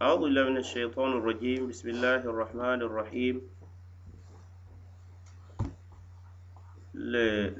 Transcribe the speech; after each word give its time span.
أعوذ 0.00 0.20
بالله 0.20 0.44
من 0.48 0.56
الشيطان 0.64 1.12
الرجيم 1.20 1.68
بسم 1.68 1.88
الله 1.92 2.24
الرحمن 2.24 2.80
الرحيم 2.88 3.36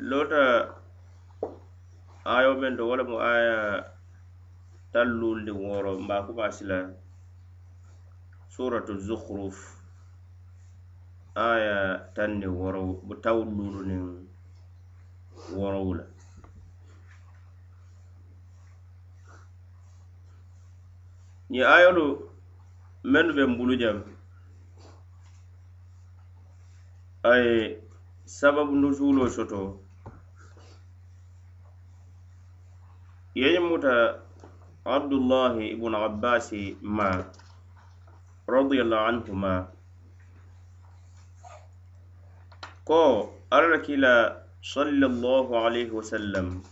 لوتا 0.08 0.46
ayo 2.24 2.56
men 2.56 2.76
do 2.80 2.88
wala 2.88 3.04
mo 3.04 3.20
aya 3.20 3.84
tallulde 4.92 5.52
woro 5.52 6.00
mbakuba 6.00 6.48
sila 6.52 6.88
suratu 8.48 8.96
zukhruf 8.96 9.76
aya 11.36 12.08
tanni 12.16 12.48
woro 12.48 13.04
bo 13.04 13.14
tawlulu 13.20 13.84
nin 13.84 14.24
worowla 15.52 16.08
ñi 21.52 21.60
ayolu 21.76 22.29
mennu 23.04 23.32
be 23.36 23.44
mbulu 23.46 23.76
jam 23.80 23.98
ay 27.22 27.76
sababu 28.24 28.72
nusulo 28.76 29.28
soto 29.28 29.80
yeñi 33.34 33.58
muta 33.68 34.20
abdullahi 34.84 35.68
ibnu 35.74 35.96
abbasi 35.96 36.76
ma 36.82 37.08
radiallahu 38.48 39.06
anhuma 39.10 39.52
ko 42.84 43.32
alla 43.50 43.78
kila 43.78 44.12
sallallahu 44.62 45.56
alayhi 45.56 45.90
wasallam 45.90 46.62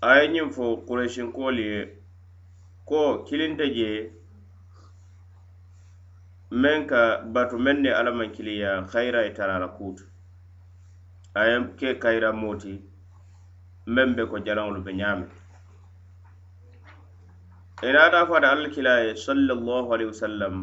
a 0.00 0.10
ye 0.20 0.28
ñiŋ 0.32 0.50
fo 0.54 0.64
kureysinkoolu 0.86 1.62
ye 1.70 1.97
ko 2.88 3.00
kilinta 3.26 3.64
je 3.76 3.90
meŋ 6.62 6.78
ka 6.90 7.02
batu 7.34 7.56
meŋ 7.64 7.76
ne 7.84 7.90
alla 7.98 8.10
maŋ 8.18 8.28
kiliya 8.36 8.70
khayira 8.90 9.20
ye 9.26 9.30
tara 9.38 9.58
la 9.62 9.68
kuutu. 9.76 10.04
A 11.38 11.40
ye 11.48 11.56
ke 11.78 11.88
kayira 12.02 12.30
mooti 12.32 12.74
meŋ 13.94 14.08
be 14.16 14.22
ko 14.30 14.36
jalaŋolu 14.46 14.80
be 14.86 14.92
ñaame 15.00 15.26
inaata 17.82 18.26
fo 18.26 18.34
ata 18.34 18.50
alla 18.50 18.68
kila 18.74 19.14
sallallahu 19.14 19.88
alayhi 19.94 20.10
wasallam 20.10 20.54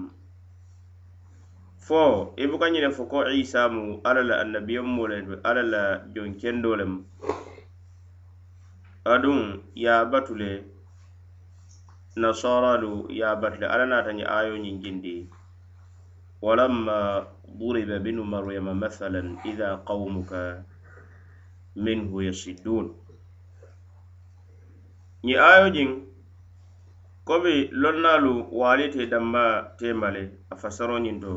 fo 1.79 2.33
i 2.35 2.47
buka 2.47 2.67
ñine 2.69 2.91
fo 2.91 3.05
ko 3.07 3.23
isa 3.31 3.69
mu 3.69 4.01
alla 4.03 4.21
la 4.23 4.35
annabiyanmo 4.43 5.07
le 5.07 5.17
alla 5.43 5.63
la 5.63 5.83
jon 6.13 6.35
kendo 6.35 6.75
lemu 6.75 6.99
aduŋ 9.13 9.39
ye 9.75 9.87
a 9.89 10.05
batu 10.11 10.35
le 10.35 10.74
nasaralu 12.15 13.11
ye 13.11 13.27
batile 13.41 13.67
alla 13.67 13.85
naata 13.85 14.11
ñiŋ 14.17 14.27
ayo 14.27 14.55
ñiŋ 14.63 14.75
jindi 14.83 15.15
walamma 16.41 17.27
duriba 17.57 17.99
binu 17.99 18.23
maryama 18.23 18.73
mathalan 18.73 19.35
idha 19.43 19.83
qawmuka 19.87 20.63
minhu 21.75 22.17
yasiddun. 22.27 22.85
Ñiŋ 25.25 25.39
ayo 25.51 25.65
jiŋ 25.75 25.89
komi 27.27 27.67
lonnaalu 27.81 28.47
waali 28.59 28.85
te 28.93 29.05
damma 29.11 29.75
temale 29.77 30.23
a 30.51 30.55
fasaro 30.55 30.95
ñiŋ 31.03 31.17
to 31.23 31.31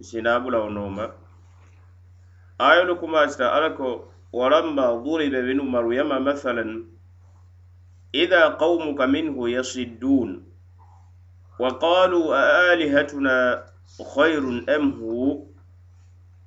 sinabulawo 0.00 0.68
nooma 0.70 1.04
ayolu 2.58 2.96
kumasita 2.96 3.52
alla 3.52 3.70
ko 3.76 4.08
walamma 4.32 4.84
duriba 5.04 5.42
binu 5.42 5.62
maryama 5.68 6.16
mathalan 6.20 6.86
إذا 8.14 8.44
قومك 8.48 9.00
منه 9.00 9.50
يصدون 9.50 10.44
وقالوا 11.58 12.36
أآلهتنا 12.36 13.64
خير 14.14 14.64
أم 14.76 14.90
هو؟ 14.90 15.42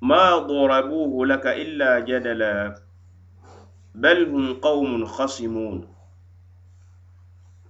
ما 0.02 0.38
ضربوه 0.38 1.26
لك 1.26 1.46
إلا 1.46 2.00
جدلا 2.00 2.74
بل 3.94 4.28
هم 4.28 4.54
قوم 4.54 5.04
خصمون. 5.04 5.88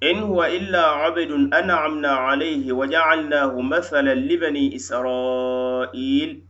إن 0.03 0.19
هو 0.19 0.45
إلا 0.45 0.87
عبد 0.87 1.31
أنعمنا 1.55 2.09
عليه 2.09 2.73
وجعلناه 2.73 3.61
مثلا 3.61 4.15
لبني 4.15 4.77
إسرائيل 4.77 6.43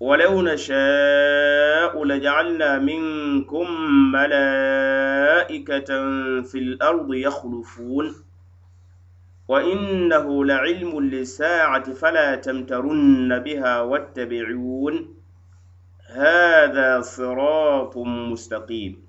ولو 0.00 0.42
نشاء 0.42 2.04
لجعلنا 2.04 2.78
منكم 2.78 3.66
ملائكة. 4.12 4.79
في 6.42 6.58
الأرض 6.58 7.14
يخلفون. 7.14 8.14
وإنه 9.48 10.44
لعلم 10.44 11.00
للساعة 11.00 11.92
فلا 11.92 12.34
تمترن 12.34 13.38
بها 13.38 13.80
واتبعون. 13.80 15.14
هذا 16.06 17.00
صراط 17.00 17.96
مستقيم. 17.96 19.06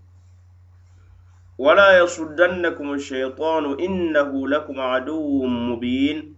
ولا 1.58 1.98
يصدنكم 1.98 2.94
الشيطان 2.94 3.80
إنه 3.80 4.48
لكم 4.48 4.80
عدو 4.80 5.46
مبين. 5.46 6.36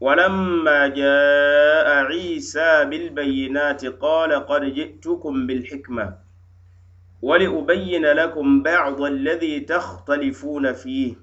ولما 0.00 0.86
جاء 0.86 2.04
عيسى 2.04 2.84
بالبينات 2.84 3.86
قال 3.86 4.32
قد 4.46 4.64
جئتكم 4.64 5.46
بالحكمة. 5.46 6.29
ولأبين 7.22 8.06
لكم 8.06 8.62
بعض 8.62 9.02
الذي 9.02 9.60
تختلفون 9.60 10.72
فيه. 10.72 11.14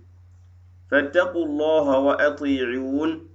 فاتقوا 0.92 1.46
الله 1.46 1.98
وأطيعون. 1.98 3.28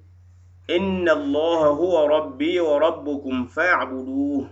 إن 0.71 1.09
الله 1.09 1.67
هو 1.67 2.07
ربي 2.07 2.61
وربكم 2.61 3.47
فاعبدوه. 3.47 4.51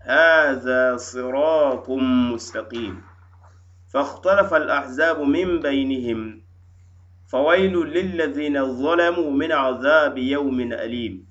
هذا 0.00 0.96
صراط 0.96 1.90
مستقيم. 2.32 3.02
فاختلف 3.92 4.54
الأحزاب 4.54 5.20
من 5.20 5.60
بينهم. 5.60 6.42
فويل 7.28 7.76
للذين 7.78 8.64
ظلموا 8.64 9.30
من 9.30 9.52
عذاب 9.52 10.18
يوم 10.18 10.60
أليم. 10.60 11.26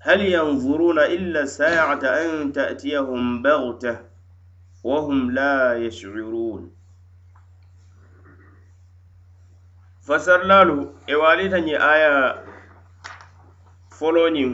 هل 0.00 0.20
ينظرون 0.20 0.98
إلا 0.98 1.44
ساعة 1.44 2.00
أن 2.04 2.52
تأتيهم 2.52 3.42
بغتة؟ 3.42 4.05
وهم 4.86 5.30
لا 5.30 5.54
يشعرون. 5.86 6.62
fasarlaalu 10.06 10.76
e 11.06 11.14
waalita 11.22 11.58
ñiŋ 11.66 11.78
aya 11.92 12.12
foloo 13.98 14.28
ñiŋ 14.36 14.50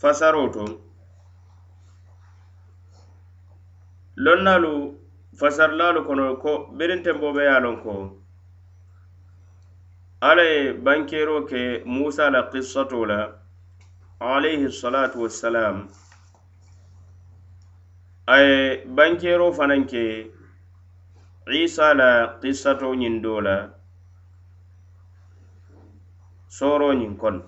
fasaroo 0.00 0.48
to. 0.54 0.64
Lonnaalu 4.24 4.72
fasarlaalu 5.40 6.00
kono 6.08 6.24
ko 6.42 6.52
birintenboo 6.76 7.32
be 7.36 7.42
ye 7.48 7.52
a 7.56 7.64
loŋ 7.64 7.76
ko. 7.84 7.94
Alla 10.28 10.44
ye 10.52 10.60
bankeeroo 10.84 11.42
ke 11.50 11.60
musa 11.94 12.24
la 12.34 12.40
kissato 12.52 13.00
la 13.10 13.20
alayhi 14.32 14.68
salatu 14.80 15.16
wassalam. 15.24 15.76
a 18.32 18.36
ye 18.46 18.86
bankero 18.96 19.46
fanaŋ 19.58 19.82
ke 19.90 20.04
isa 21.62 21.86
la 22.00 22.10
kissato 22.40 22.88
ñiŋ 23.00 23.14
do 23.24 23.34
la 23.46 23.56
soro 26.56 26.88
ñiŋ 27.00 27.12
kono 27.20 27.42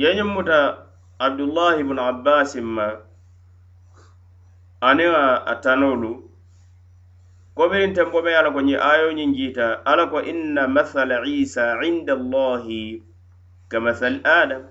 yeñiŋ 0.00 0.28
muta 0.34 0.58
abdullahi 1.26 1.80
ibnu 1.84 2.00
abbasin 2.10 2.66
ma 2.76 2.86
aniŋ 4.88 5.12
a 5.52 5.54
tanolu 5.64 6.12
kobirin 7.56 7.94
tembo 7.96 8.18
be 8.24 8.30
ala 8.38 8.50
ko 8.54 8.60
ñiŋ 8.68 8.80
ayo 8.92 9.08
ñiŋ 9.18 9.30
jiita 9.36 9.66
ala 9.90 10.04
ko 10.12 10.18
inna 10.32 10.62
mathala 10.76 11.16
isa 11.24 11.64
inda 11.88 12.12
allahi 12.20 13.00
ka 13.70 13.80
mathal 13.80 14.20
adam. 14.40 14.62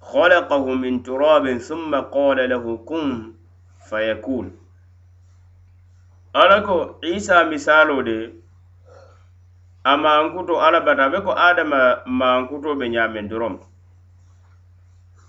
خلقه 0.00 0.74
من 0.74 1.02
تراب 1.02 1.58
ثم 1.58 1.94
قال 2.00 2.48
له 2.50 2.76
كن 2.76 3.32
فيكون. 3.90 4.60
ala 6.32 6.62
ko 6.62 6.98
isa 7.02 7.42
misalo 7.44 8.02
de 8.06 8.30
a 9.84 9.96
mankuto 9.98 10.62
ala 10.62 10.80
bata 10.80 11.10
be 11.10 11.18
ko 11.26 11.34
adama 11.34 12.06
mankuto 12.06 12.78
be 12.78 12.86
ñamen 12.88 13.26
dorom 13.28 13.58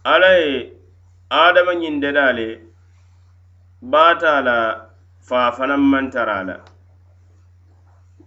ala 0.05 0.29
ye 0.37 0.73
adama 1.29 1.73
ñindeda 1.73 2.33
le 2.37 2.47
baata 3.81 4.41
la 4.45 4.57
faa 5.27 5.49
fanaŋ 5.57 5.81
mantara 5.91 6.37
la 6.45 6.55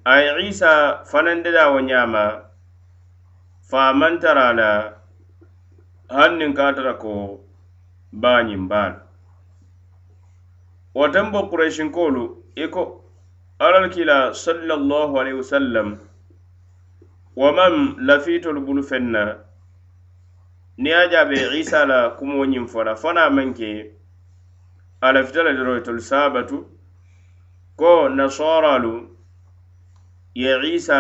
a 0.05 0.15
ye 0.23 0.49
isa 0.51 1.05
fanaŋ 1.07 1.43
deda 1.45 1.71
wo 1.71 1.79
ñaama 1.79 2.43
faa 3.71 3.93
mantara 3.95 4.51
la 4.53 4.71
hanniŋ 6.09 6.53
ka 6.55 6.73
tara 6.77 6.95
ko 6.99 7.41
baañiŋ 8.13 8.69
baalu 8.69 8.99
woten 10.95 11.31
bo 11.33 11.41
kuraysinkoolu 11.51 12.23
i 12.57 12.63
e 12.65 12.69
ko 12.75 12.83
alal 13.59 13.89
kila 13.95 14.35
sallallahu 14.35 15.15
alaihi 15.21 15.39
wasallam 15.43 15.89
wa 17.37 17.53
man 17.53 17.97
lafitolu 18.07 18.61
bulu 18.67 18.83
fenna 18.83 19.39
ni 20.79 20.91
a 20.93 21.09
jaabe 21.11 21.37
isa 21.61 21.87
la 21.87 22.11
kumoo 22.19 22.45
ñiŋ 22.45 22.67
fo 22.69 22.83
la 22.85 23.31
maŋ 23.31 23.55
ke 23.55 23.71
a 25.01 25.13
lafita 25.13 25.43
la 25.43 25.51
e 25.51 25.57
doro 25.57 25.77
itolu 25.79 26.01
saabatu 26.01 26.57
ko 27.77 28.09
nasoralu 28.09 29.09
ye 30.35 30.53
isa 30.75 30.99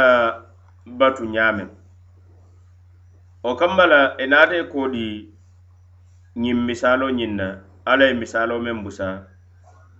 batu 0.86 1.24
ñaameŋ 1.24 1.83
wo 3.44 3.52
kamma 3.60 3.84
la 3.86 4.00
i 4.16 4.22
e 4.24 4.26
naata 4.26 4.56
i 4.56 4.64
koodi 4.72 5.06
ñiŋ 6.42 6.58
misaaloo 6.66 7.10
ñiŋ 7.18 7.32
na 7.40 7.46
alla 7.90 8.04
ye 8.08 8.14
misaaloo 8.22 8.58
meŋ 8.64 8.78
busa 8.84 9.08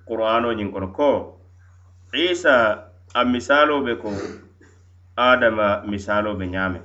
qur'ano 0.08 0.48
ñiŋ 0.58 0.68
kono. 0.72 0.88
Ko 0.96 1.10
isa 2.12 2.54
a 3.14 3.20
misaaloo 3.32 3.84
be 3.84 3.92
ko 4.02 4.10
adama 5.16 5.66
misaaloo 5.90 6.34
be 6.38 6.46
ñaame. 6.54 6.80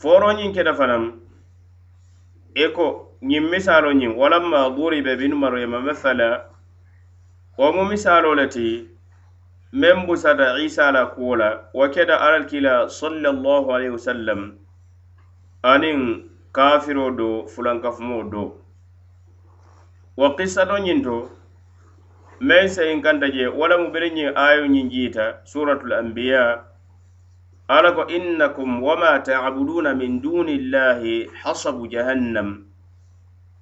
Foro 0.00 0.28
ñiŋ 0.38 0.50
keta 0.54 0.72
fanaŋ 0.74 1.02
i 2.54 2.62
e 2.64 2.68
ko 2.76 2.86
ñiŋ 3.22 3.44
misaaloo 3.52 3.94
ñiŋ 4.00 4.12
walamma 4.20 4.58
duribe 4.76 5.12
binu 5.20 5.36
maryama 5.42 5.78
mathala 5.86 6.28
wo 7.58 7.66
mu 7.72 7.82
misaaloo 7.90 8.34
le 8.34 8.46
ti 8.54 8.95
meŋ 9.80 10.06
busata 10.06 10.56
isa 10.66 10.88
la 10.92 11.02
kuwo 11.12 11.36
la 11.36 11.48
wo 11.76 11.84
keta 11.94 12.16
alal 12.26 12.44
kila 12.50 12.88
sallallahu 12.88 13.68
alaihi 13.74 13.92
wasallam 13.98 14.40
aniŋ 15.72 15.98
kafiro 16.56 17.10
do 17.18 17.44
fulankafumo 17.52 18.20
do. 18.32 18.44
Wa 20.16 20.32
kissato 20.36 20.76
ñiŋ 20.80 20.98
to 21.04 21.16
meŋ 22.40 22.64
seyin 22.74 23.02
kanta 23.04 23.28
je 23.28 23.44
wala 23.58 23.76
mu 23.78 23.92
bere 23.92 24.08
ñiŋ 24.16 24.32
ayo 24.46 24.64
ñiŋ 24.74 24.86
jiita 24.92 25.44
suratul 25.44 25.92
anbiya 25.92 26.64
ala 27.68 27.92
ko 27.92 28.02
innakum 28.08 28.80
wama 28.82 29.20
ta'buduna 29.28 29.92
min 29.94 30.22
dunillahi 30.24 31.28
hasabu 31.44 31.84
jahannam 31.92 32.64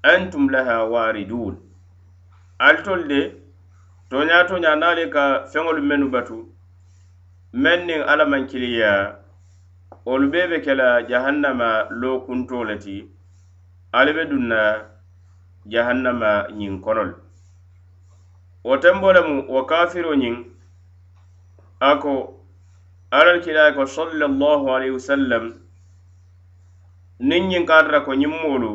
antum 0.03 0.47
laha 0.55 0.85
waridun. 0.87 1.59
Ali 2.61 2.83
tolu 2.87 3.05
de 3.11 3.21
toña 4.15 4.47
toña 4.47 4.73
naali 4.77 5.11
ka 5.15 5.25
feŋolu 5.51 5.83
mennu 5.83 6.07
batu. 6.15 6.37
Meŋ 7.63 7.79
niŋ 7.89 8.01
alla 8.11 8.25
maŋ 8.33 8.43
kiliya 8.51 8.93
wolu 10.07 10.27
bee 10.33 10.47
be 10.51 10.59
ke 10.65 10.73
la 10.81 10.89
jahannama 11.11 11.71
loo 12.01 12.19
kunto 12.27 12.59
le 12.69 12.77
ti. 12.85 12.97
Ali 13.99 14.13
be 14.17 14.23
dunna 14.31 14.61
jahannama 15.73 16.31
ñiŋ 16.59 16.75
kono 16.85 17.05
wo 18.67 18.75
tembo 18.83 19.09
lemu 19.17 19.37
wo 19.53 19.61
kafiro 19.71 20.13
ñiŋ 20.23 20.37
a 21.89 21.91
ko 22.03 22.15
alal 23.19 23.39
kilaya 23.45 23.75
ko 23.77 23.83
sallallahu 23.97 24.67
alayhi 24.75 24.95
wasallam 24.99 25.45
niŋ 27.29 27.43
ñiŋ 27.51 27.65
kaatara 27.71 28.01
ko 28.07 28.13
ñiŋ 28.21 28.33
moolu 28.43 28.73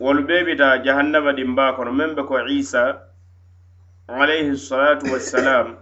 wolu 0.00 0.22
bee 0.28 0.44
bita 0.48 0.68
jahannama 0.84 1.32
dimbaa 1.38 1.72
kono 1.76 1.92
meŋ 1.92 2.10
be 2.16 2.22
ko 2.28 2.34
isa 2.48 3.09
alayhi 4.18 4.56
salatu 4.58 5.06
wassalam 5.12 5.76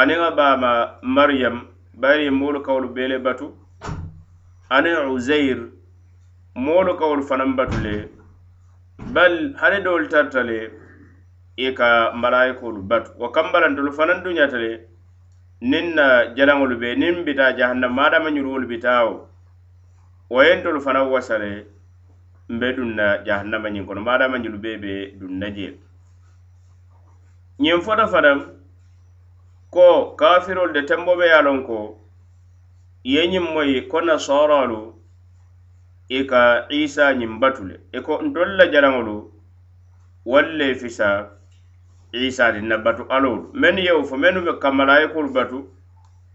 aniŋ 0.00 0.20
a 0.28 0.30
baama 0.38 0.72
mariyam 1.02 1.56
bari 1.94 2.28
moolu 2.30 2.60
kawolu 2.66 2.88
bee 2.96 3.08
le 3.12 3.18
batu 3.26 3.46
aniŋ 4.76 5.08
uzair 5.14 5.58
moolu 6.66 6.92
kawolu 7.00 7.22
fanaŋ 7.30 7.56
batu 7.56 7.78
le 7.86 7.94
bal 9.14 9.34
hani 9.60 9.80
doolu 9.86 10.08
tarta 10.12 10.42
le 10.50 10.58
i 11.56 11.72
ka 11.78 12.12
malayikoolu 12.24 12.82
batu 12.90 13.10
wo 13.20 13.28
kambalantolu 13.36 13.92
fanaŋ 13.98 14.18
duñata 14.24 14.58
le 14.64 14.70
niŋ 15.70 15.86
na 15.98 16.06
jalaŋolu 16.36 16.76
be 16.82 16.88
niŋ 17.00 17.24
bita 17.24 17.52
jahannama 17.58 18.02
adama 18.06 18.30
ñuruwolu 18.36 18.66
bitawo 18.68 19.14
wo 20.30 20.40
yentolu 20.44 20.80
fanaŋ 20.86 21.08
wasa 21.16 21.38
le 21.42 21.52
mbe 22.54 22.66
duŋ 22.76 22.90
na 23.00 23.06
jahannama 23.26 23.68
ñiŋ 23.74 23.84
kono 23.88 24.00
maadama 24.08 24.36
ñulu 24.38 24.58
bee 24.64 24.76
be 24.82 24.92
duŋ 25.20 25.32
na 25.40 25.48
jee 25.56 25.74
ñiŋ 27.62 27.78
fota 27.86 28.06
fanaŋ 28.12 28.38
ko 29.74 29.86
kafirolu 30.18 30.72
de 30.72 30.82
tembo 30.88 31.12
be 31.18 31.26
ye 31.32 31.38
loŋ 31.46 31.58
ko 31.68 31.78
ye 33.12 33.20
ñiŋ 33.32 33.44
moyi 33.54 33.76
ko 33.90 33.98
nasaralu 34.06 34.80
i 36.08 36.20
ka 36.30 36.42
isa 36.70 37.04
ñiŋ 37.18 37.32
batu 37.40 37.62
le. 37.68 37.76
I 37.96 37.98
ko 38.06 38.12
ntolu 38.22 38.52
la 38.58 38.64
jalaŋolu 38.72 39.16
wolu 40.30 40.52
le 40.58 40.66
fisa 40.80 41.08
isa 42.12 42.52
din 42.52 42.66
na 42.68 42.76
batu 42.78 43.02
alolu 43.14 43.50
mennu 43.60 43.80
yewo 43.86 44.02
fo 44.08 44.16
mennu 44.16 44.40
be 44.46 44.52
ka 44.62 44.70
malayikolu 44.70 45.28
batu 45.36 45.58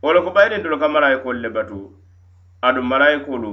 wala 0.03 0.21
ko 0.21 0.29
bayiri 0.35 0.57
ntolu 0.59 0.77
ka 0.79 0.87
malayikolu 0.95 1.39
le 1.43 1.49
batu 1.49 1.79
adu 2.61 2.81
malayikolu 2.91 3.51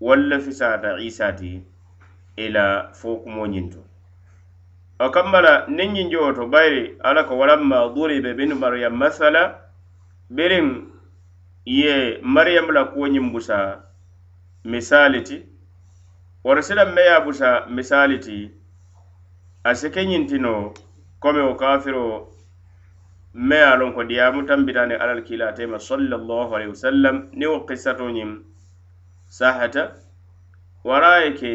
wolu 0.00 0.24
le 0.30 0.38
fisata 0.40 0.98
isa 1.08 1.32
ti 1.38 1.62
ila 2.36 2.64
fo 2.98 3.16
kumo 3.22 3.46
ñiŋ 3.46 3.66
to. 3.72 3.80
o 5.04 5.10
kammala 5.14 5.52
niŋ 5.76 5.88
ñinjoo 5.96 6.32
to 6.36 6.42
bayiri 6.52 6.84
alla 7.06 7.22
ko 7.28 7.34
walamma 7.40 7.76
duribe 7.94 8.30
binu 8.38 8.54
mariyam 8.62 8.94
masala 9.02 9.42
biriŋ 10.36 10.66
ye 11.66 11.94
mariyamu 12.34 12.72
la 12.72 12.82
kuwo 12.84 13.06
ñiŋ 13.14 13.26
busa 13.32 13.58
misali 14.64 15.20
ti 15.28 15.36
wara 16.44 16.62
silan 16.62 16.90
me 16.94 17.02
ye 17.02 17.16
busa 17.24 17.66
misali 17.76 18.18
ti 18.24 18.36
a 19.64 19.74
si 19.74 19.88
ke 19.90 20.00
ñiŋ 20.10 20.24
komi 21.22 21.40
wo 21.46 21.54
kafiro 21.54 22.28
me 23.34 23.56
ye 23.56 23.64
a 23.72 23.76
loŋ 23.76 23.90
ko 23.94 24.02
diyamu 24.04 24.46
tambitani 24.46 24.94
alal 24.94 25.16
la 25.16 25.22
kiilaatema 25.26 25.78
sallallahu 25.78 26.54
alaihi 26.54 26.70
wasallam 26.74 27.16
ni 27.32 27.46
wo 27.46 27.66
kissato 27.66 28.06
ñin 28.10 28.44
sahata. 29.26 29.84
Wara 30.84 31.24
ye 31.24 31.30
ke 31.32 31.52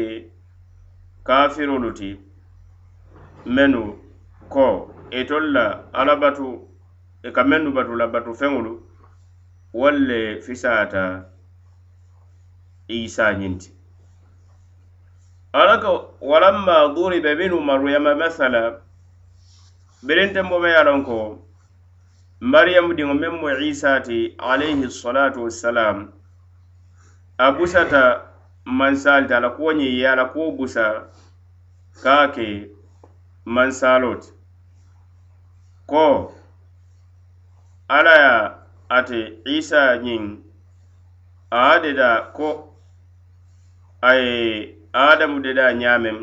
kafirolu 1.24 1.92
ti. 1.94 2.27
menu 3.46 3.98
ko 4.48 4.94
e 5.10 5.20
itol 5.22 5.52
la 5.52 5.64
e 5.70 5.78
ala 5.92 6.16
batu 6.16 6.68
i 7.24 7.30
ka 7.32 7.42
mennu 7.44 7.72
batu 7.72 7.94
la 7.96 8.06
batu 8.06 8.34
feŋolu 8.34 8.72
walle 9.72 10.40
fisata 10.40 11.24
isa 12.88 13.32
ñinti. 13.34 13.70
Alako 15.52 16.14
walamma 16.20 16.94
duribe 16.94 17.36
binu 17.36 17.60
maryama 17.60 18.14
masala 18.14 18.80
birinten 20.02 20.48
bo 20.48 20.58
me 20.58 20.68
ye 20.70 21.02
ko 21.04 21.38
maryamu 22.40 22.94
diŋo 22.94 23.14
meŋ 23.14 23.32
mu 23.40 23.48
isa 23.70 24.00
ti 24.02 24.34
alayhi 24.38 24.90
salatu 24.90 25.42
wassalam 25.44 26.12
a 27.38 27.52
busata 27.52 28.22
mansaali 28.64 29.34
ala 29.34 29.50
kuwo 29.50 29.72
ñiŋ 29.72 29.92
ye 29.98 30.06
ala 30.08 30.24
kuwo 30.32 30.50
busa 30.56 31.08
ka 32.02 32.28
ke 32.34 32.77
mansaaloo 33.54 34.16
ti 34.22 34.30
ko 35.90 36.04
ala 37.96 38.14
ya 38.24 38.34
ate 38.96 39.20
isa 39.56 39.82
ñiŋ 40.04 40.22
a 41.50 41.80
deda 41.82 42.10
ko 42.36 42.48
a 44.00 44.10
ye 44.20 44.34
adamu 44.92 45.36
deda 45.44 45.66
ñaameŋ 45.80 46.18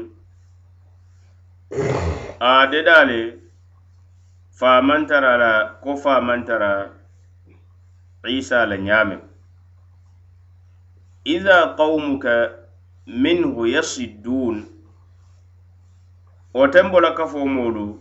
a 2.40 2.68
deda 2.72 2.98
le 3.10 3.20
faamantara 4.60 5.32
la 5.44 5.52
ko 5.84 5.92
famantara 6.04 6.72
isa 8.38 8.58
la 8.70 8.78
ñaameŋ 8.88 9.22
ida 11.36 11.58
qaumuka 11.78 12.34
minhu 13.24 13.62
yasiddun 13.76 14.75
wotenbo 16.56 17.00
la 17.02 17.12
kafo 17.12 17.46
moolu 17.46 18.00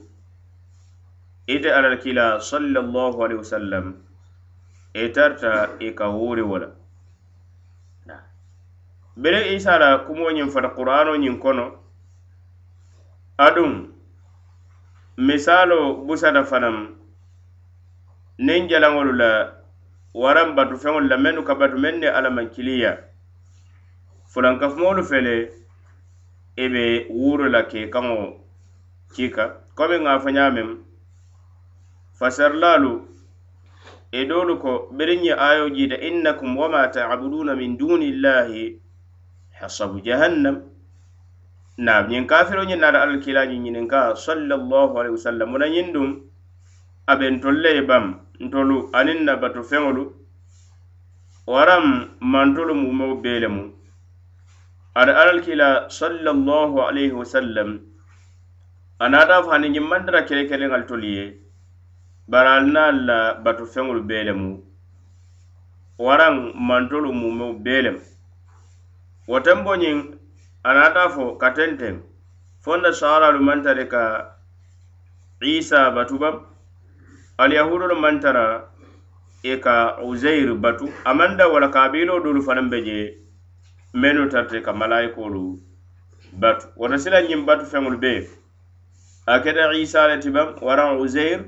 ite 1.46 1.66
alal 1.75 1.99
kila 1.99 2.40
sallallahu 2.40 3.25
alaihi 3.25 3.38
wasallam 3.42 3.94
i 4.94 5.08
tarta 5.08 5.70
i 5.80 5.90
ka 5.90 6.06
wuri 6.08 6.42
wala 6.42 6.68
bere 9.16 9.54
isa 9.54 9.78
la 9.78 9.99
kumo 10.06 10.30
ñiŋ 10.30 10.49
fata 10.54 10.68
qur'ano 10.68 11.16
ñiŋ 11.16 11.38
kono 11.42 11.66
aduŋ 13.38 13.73
misalo 15.18 15.94
busata 16.06 16.44
fanaŋ 16.44 16.76
niŋ 18.38 18.68
jalaŋolu 18.70 19.12
la 19.12 19.30
waraŋ 20.14 20.54
batu 20.54 20.76
feŋolu 20.78 21.08
la 21.08 21.16
mennu 21.16 21.42
ka 21.42 21.54
batu 21.54 21.78
meŋ 21.78 21.94
ne 21.99 22.06
alla 22.08 22.30
maŋ 22.30 22.46
kiliya 22.54 22.92
fulankafumolu 24.30 25.02
fele 25.11 25.50
i 26.56 26.68
be 26.68 27.06
wuro 27.11 27.49
la 27.50 27.62
ke 27.66 27.90
kaŋo 27.90 28.43
kika 29.14 29.44
komi 29.76 29.97
ŋa 30.04 30.12
fo 30.23 30.28
ñaameŋ 30.37 30.68
fasarlalu 32.18 32.92
e 34.18 34.21
doolu 34.28 34.54
ko 34.62 34.73
biriŋ 34.97 35.21
ye 35.28 35.35
ayo 35.49 35.64
jiita 35.76 35.97
innakum 36.09 36.50
wama 36.61 36.80
ta'buduna 36.94 37.52
min 37.61 37.76
duni 37.78 38.09
llahi 38.23 38.78
hasabu 39.61 39.99
jahannam. 40.06 40.56
Na 41.76 42.06
ñiŋ 42.11 42.26
kafiro 42.30 42.62
ñiŋ 42.68 42.78
naata 42.80 43.02
alkilañiŋ 43.02 43.61
ñininka 43.64 44.14
sallallahu 44.26 44.94
alaihi 44.99 45.14
wasallam 45.18 45.49
wona 45.52 45.66
ñiŋ 45.75 45.88
duŋ 45.94 46.09
a 47.11 47.12
be 47.18 47.26
ntolu 47.35 47.87
bam 47.88 48.06
ntolu 48.44 48.76
aniŋ 48.99 49.18
na 49.26 49.33
batu 49.42 49.62
feŋolu 49.71 50.04
waraŋ 51.52 51.85
mantolu 52.33 52.75
mumeo 52.75 53.14
bee 53.23 53.38
lemu 53.42 53.64
ada 54.94 55.12
alalkila 55.23 55.68
sallallahu 55.90 56.76
alaihi 56.88 57.12
wasallam 57.21 57.71
a 59.04 59.08
naata 59.12 59.42
fo 59.44 59.50
hani 59.50 59.68
jimmandira 59.75 60.20
kele 60.28 60.42
keleŋal 60.50 60.82
tolu 60.88 61.08
ye 61.16 61.25
bari 62.30 62.49
ali 62.56 62.70
naal 62.76 62.96
la 63.08 63.18
batu 63.44 63.64
feŋolu 63.73 64.02
bee 64.08 64.23
lemu 64.28 64.50
waraŋ 66.06 66.34
mantolu 66.68 67.11
mumeu 67.20 67.52
bee 67.64 67.80
lemu 67.87 68.00
wo 69.30 69.38
tembo 69.46 69.73
ñiŋ 69.82 69.99
a 70.68 70.70
naata 70.76 71.02
fo 71.14 71.25
ka 71.40 71.49
tenteŋ 71.56 71.96
fonda 72.64 72.90
saharalu 73.00 73.40
mantari 73.49 73.84
ka 73.92 74.02
isa 75.54 75.80
batubam 75.96 76.37
alyahudolu 77.42 77.96
mantara 78.04 78.46
i 79.52 79.56
ka 79.64 79.75
uzair 80.11 80.54
batu. 80.54 80.87
Amanda 81.04 81.44
wala 81.52 81.68
kabilo 81.68 82.14
dolu 82.25 82.40
fanaŋ 82.46 82.66
be 82.73 82.78
je 82.87 82.99
mennu 84.00 84.25
tarte 84.32 84.58
ka 84.66 84.73
malayikolu 84.73 85.44
batu. 86.40 86.66
Wota 86.80 86.96
sila 86.99 87.20
ñiŋ 87.28 87.44
batu 87.49 87.64
feŋolu 87.73 87.99
bee. 88.06 88.43
a 89.26 89.40
keta 89.40 89.73
isa 89.85 90.09
le 90.09 90.19
ti 90.21 90.31
baŋ 90.31 90.49
waraŋ 90.66 91.00
uzeir 91.00 91.40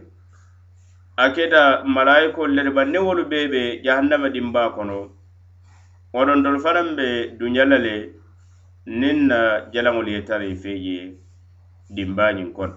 a 1.16 1.30
keta 1.34 1.82
malayikolu 1.84 2.54
le 2.56 2.62
ti 2.66 2.70
baŋ 2.76 2.88
niŋ 2.92 3.04
wolu 3.08 3.24
bee 3.30 3.48
be 3.52 3.62
jahannama 3.84 4.28
dimbaa 4.34 4.70
kono. 4.76 4.98
Wodoŋ 6.14 6.58
fanaŋ 6.64 6.88
be 6.96 7.06
duña 7.38 7.64
le 7.64 7.94
niŋ 8.86 9.16
na 9.28 9.38
jalaŋolu 9.72 10.10
ye 10.10 10.20
tara 10.28 10.44
i 10.44 10.54
fee 10.62 10.78
je 10.84 10.98
dimbaañiŋ 11.94 12.52
kono 12.56 12.76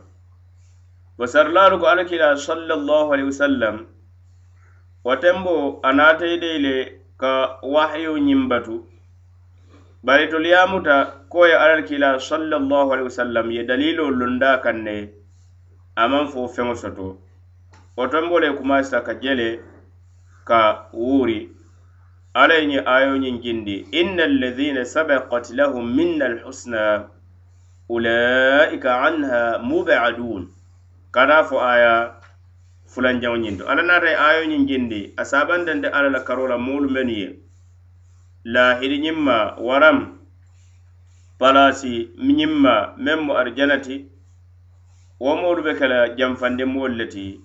wo 1.18 1.26
sarilaalu 1.28 1.80
ko 1.80 1.86
alakila 1.88 2.38
sallallahu 2.38 3.14
alaihi 3.14 3.30
wasallam 3.32 3.76
wo 5.06 5.16
tembo 5.16 5.80
a 5.84 5.90
naata 5.94 6.26
le 6.66 6.76
ka 7.18 7.60
wahayo 7.74 8.18
ñiŋ 8.28 8.48
batu 8.50 8.76
bari 10.04 10.28
tolu 10.32 10.48
toliyamuta 10.48 11.28
ko 11.30 11.44
ye 11.48 11.56
alal 11.56 11.84
kila 11.84 12.20
sallallahu 12.20 12.94
alaihi 12.96 13.10
wasallam 13.12 13.52
ye 13.52 13.64
dalilo 13.68 14.08
lunda 14.08 14.58
kan 14.64 14.84
ne 14.84 15.12
a 15.96 16.06
aman 16.08 16.28
fo 16.32 16.48
feŋo 16.48 16.76
soto. 16.76 17.20
Wo 17.98 18.08
tombo 18.08 18.40
le 18.40 18.56
kumasita 18.56 19.04
ka 19.04 19.14
jele 19.20 19.60
ka 20.48 20.88
wuri. 20.96 21.52
Alla 22.34 22.56
ye 22.56 22.66
ñiŋ 22.68 22.84
ayo 22.88 23.18
ñiŋ 23.20 23.36
jindi 23.44 23.76
inna 23.92 24.24
alladhina 24.24 24.86
sabaqat 24.86 25.52
lahum 25.52 25.84
minna 25.96 26.26
alhusna 26.32 27.12
ulaika 27.90 29.04
anha 29.04 29.60
mubadun. 29.60 30.48
Kana 31.12 31.44
fo 31.44 31.60
aya 31.60 32.16
fulanjaŋo 32.88 33.38
ñinto 33.38 33.68
alla 33.68 33.84
naata 33.84 34.08
ye 34.08 34.16
ayo 34.16 34.42
ñiŋ 34.48 34.64
jindi 34.68 35.14
a 35.18 35.26
sabandante 35.26 35.92
alla 35.92 36.10
la 36.10 36.24
karo 36.24 36.48
la 36.48 36.56
moolu 36.58 36.88
menu 36.90 37.12
ye 37.12 37.49
lahiri 38.44 39.00
ñimma 39.00 39.56
waram 39.60 40.20
palasi 41.40 42.12
ñimma 42.18 42.94
meŋ 43.04 43.20
mu 43.26 43.34
arijanati 43.40 43.96
wo 45.20 45.32
moolu 45.42 45.62
be 45.66 45.74
kela 45.80 46.16
janfandi 46.18 46.64
moolu 46.66 46.96
le 47.00 47.06
ti 47.14 47.42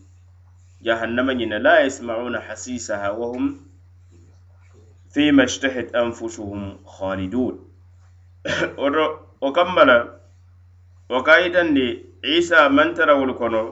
jahannama 0.84 1.32
ñina 1.34 1.58
la 1.58 1.80
yasmauna 1.84 2.38
hasisaha 2.46 3.12
wa 3.18 3.26
hum 3.32 3.44
fima 5.12 5.42
ijtahid 5.44 5.94
anfusuhum 5.96 6.78
khalidun. 6.94 7.54
Woto 8.80 9.04
wo 9.40 9.52
kamma 9.52 9.84
la 9.84 9.96
wo 11.10 11.22
ka 11.22 11.38
yitandi 11.42 11.86
isa 12.22 12.68
mantarawolu 12.68 13.34
kono 13.34 13.62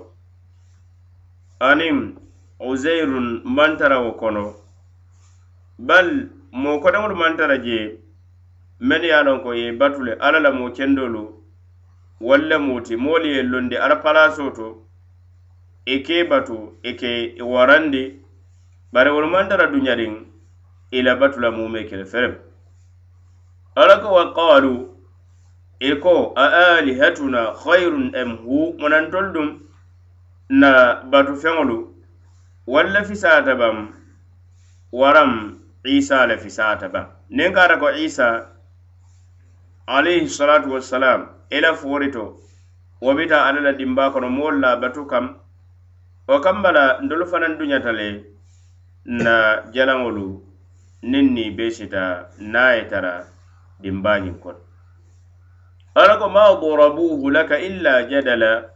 aniŋ 1.61 1.97
uzairun 2.71 3.43
mantarawo 3.45 4.13
kono 4.21 4.55
bal 5.79 6.09
moo 6.61 6.81
kodaŋolu 6.83 7.15
maŋ 7.17 7.37
tara 7.37 7.57
jee 7.65 7.99
mennu 8.81 9.07
ye 9.07 9.15
a 9.15 9.23
loŋ 9.27 9.39
ko 9.43 9.51
ye 9.55 9.73
batu 9.73 10.01
le 10.07 10.13
alla 10.21 10.39
la 10.41 10.51
moo 10.59 10.71
kendolu 10.77 11.23
walla 12.21 12.47
le 12.49 12.57
moo 12.59 12.81
ti 12.81 12.97
moolu 12.97 13.27
ye 13.35 13.43
londi 13.43 13.77
alla 13.77 13.97
palasoo 14.05 14.51
to 14.51 14.67
i 15.87 15.97
ke 16.07 16.25
batu 16.31 16.57
i 16.83 16.93
ke 17.01 17.11
i 17.41 17.43
warandi 17.43 18.03
bari 18.93 19.11
wolu 19.11 19.29
maŋ 19.33 19.49
tara 19.49 19.67
duñariŋ 19.73 20.15
i 20.93 20.99
e 20.99 21.03
la 21.03 21.15
batu 21.17 21.41
la 21.41 21.51
mume 21.51 21.85
kele 21.89 22.05
ferem. 22.05 22.35
Alla 23.75 23.97
ko 24.03 24.09
wa 24.15 24.25
qaalu 24.35 24.75
i 25.81 25.95
ko 25.97 26.33
a 26.37 26.77
alihatuna 26.77 27.55
hayrun 27.65 28.15
am 28.15 28.37
hu 28.45 28.75
munantol 28.79 29.33
dum 29.33 29.49
na 30.51 31.01
batu 31.11 31.33
feŋolu 31.37 31.79
walla 32.67 33.05
fisaata 33.05 33.55
bam 33.55 33.89
waram 34.93 35.62
isa 35.85 36.27
le 36.27 36.37
fisata 36.39 36.89
baŋ 36.89 37.07
niŋ 37.31 37.53
kata 37.55 37.77
ko 37.77 37.89
isa 37.91 38.29
alayhi 39.87 40.29
salatu 40.29 40.71
wassalam 40.75 41.21
i 41.51 41.61
la 41.61 41.75
forito 41.75 42.39
wo 43.01 43.15
bita 43.15 43.45
alla 43.47 43.61
la 43.61 43.73
dimba 43.73 44.11
kono 44.13 44.29
moolu 44.31 44.61
la 44.61 44.77
batu 44.77 45.07
kam 45.07 45.27
wo 46.29 46.41
kamba 46.41 46.73
la 46.73 46.85
ndolu 47.03 47.27
fanaŋ 47.27 47.59
duñata 47.59 47.93
le 47.93 48.09
na 49.05 49.35
jalaŋolu 49.75 50.27
niŋ 51.03 51.27
ni 51.35 51.51
be 51.51 51.71
sita 51.71 52.31
naŋ 52.39 52.77
ye 52.77 52.85
tara 52.91 53.27
dimbaañiŋ 53.83 54.39
kono. 54.43 54.61
Ala 55.95 56.17
ko 56.17 56.29
ma 56.29 56.55
dorabuhu 56.61 57.31
laka 57.31 57.59
illa 57.59 58.07
jadala 58.09 58.71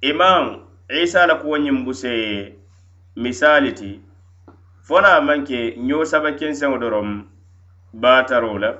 imam 0.00 0.64
isa 0.88 1.26
la 1.26 1.34
kuwo 1.36 1.56
ñiŋ 1.58 1.84
buse 1.84 2.12
misali 3.16 3.72
ti 3.72 4.05
fona 4.86 5.20
manke 5.20 5.74
maŋ 5.76 6.04
saba 6.06 6.30
kenseŋo 6.38 6.78
dorom 6.78 7.26
baataro 7.92 8.58
la 8.58 8.70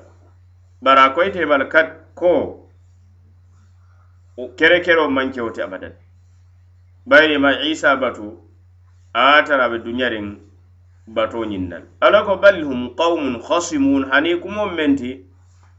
bara 0.80 1.04
a 1.04 1.14
kat 1.14 1.34
bala 1.48 1.66
ka 1.68 1.80
ko 2.14 2.32
kerekero 4.56 5.10
maŋ 5.10 5.30
ti 5.32 5.62
abadan. 5.62 5.92
Bayiri 7.06 7.38
ma 7.38 7.50
isa 7.62 7.96
batu 7.96 8.38
a 9.14 9.42
tara 9.44 9.68
be 9.68 9.78
duñariŋ 9.78 10.36
bato 11.08 11.44
ñiŋ 11.44 11.68
na 11.68 11.78
ala 12.00 12.22
ko 12.24 12.36
bal 12.36 12.62
hum 12.64 12.94
qawmun 12.96 13.42
hasimun 13.42 14.10
hani 14.10 14.40
kumo 14.40 14.66
menti 14.66 15.26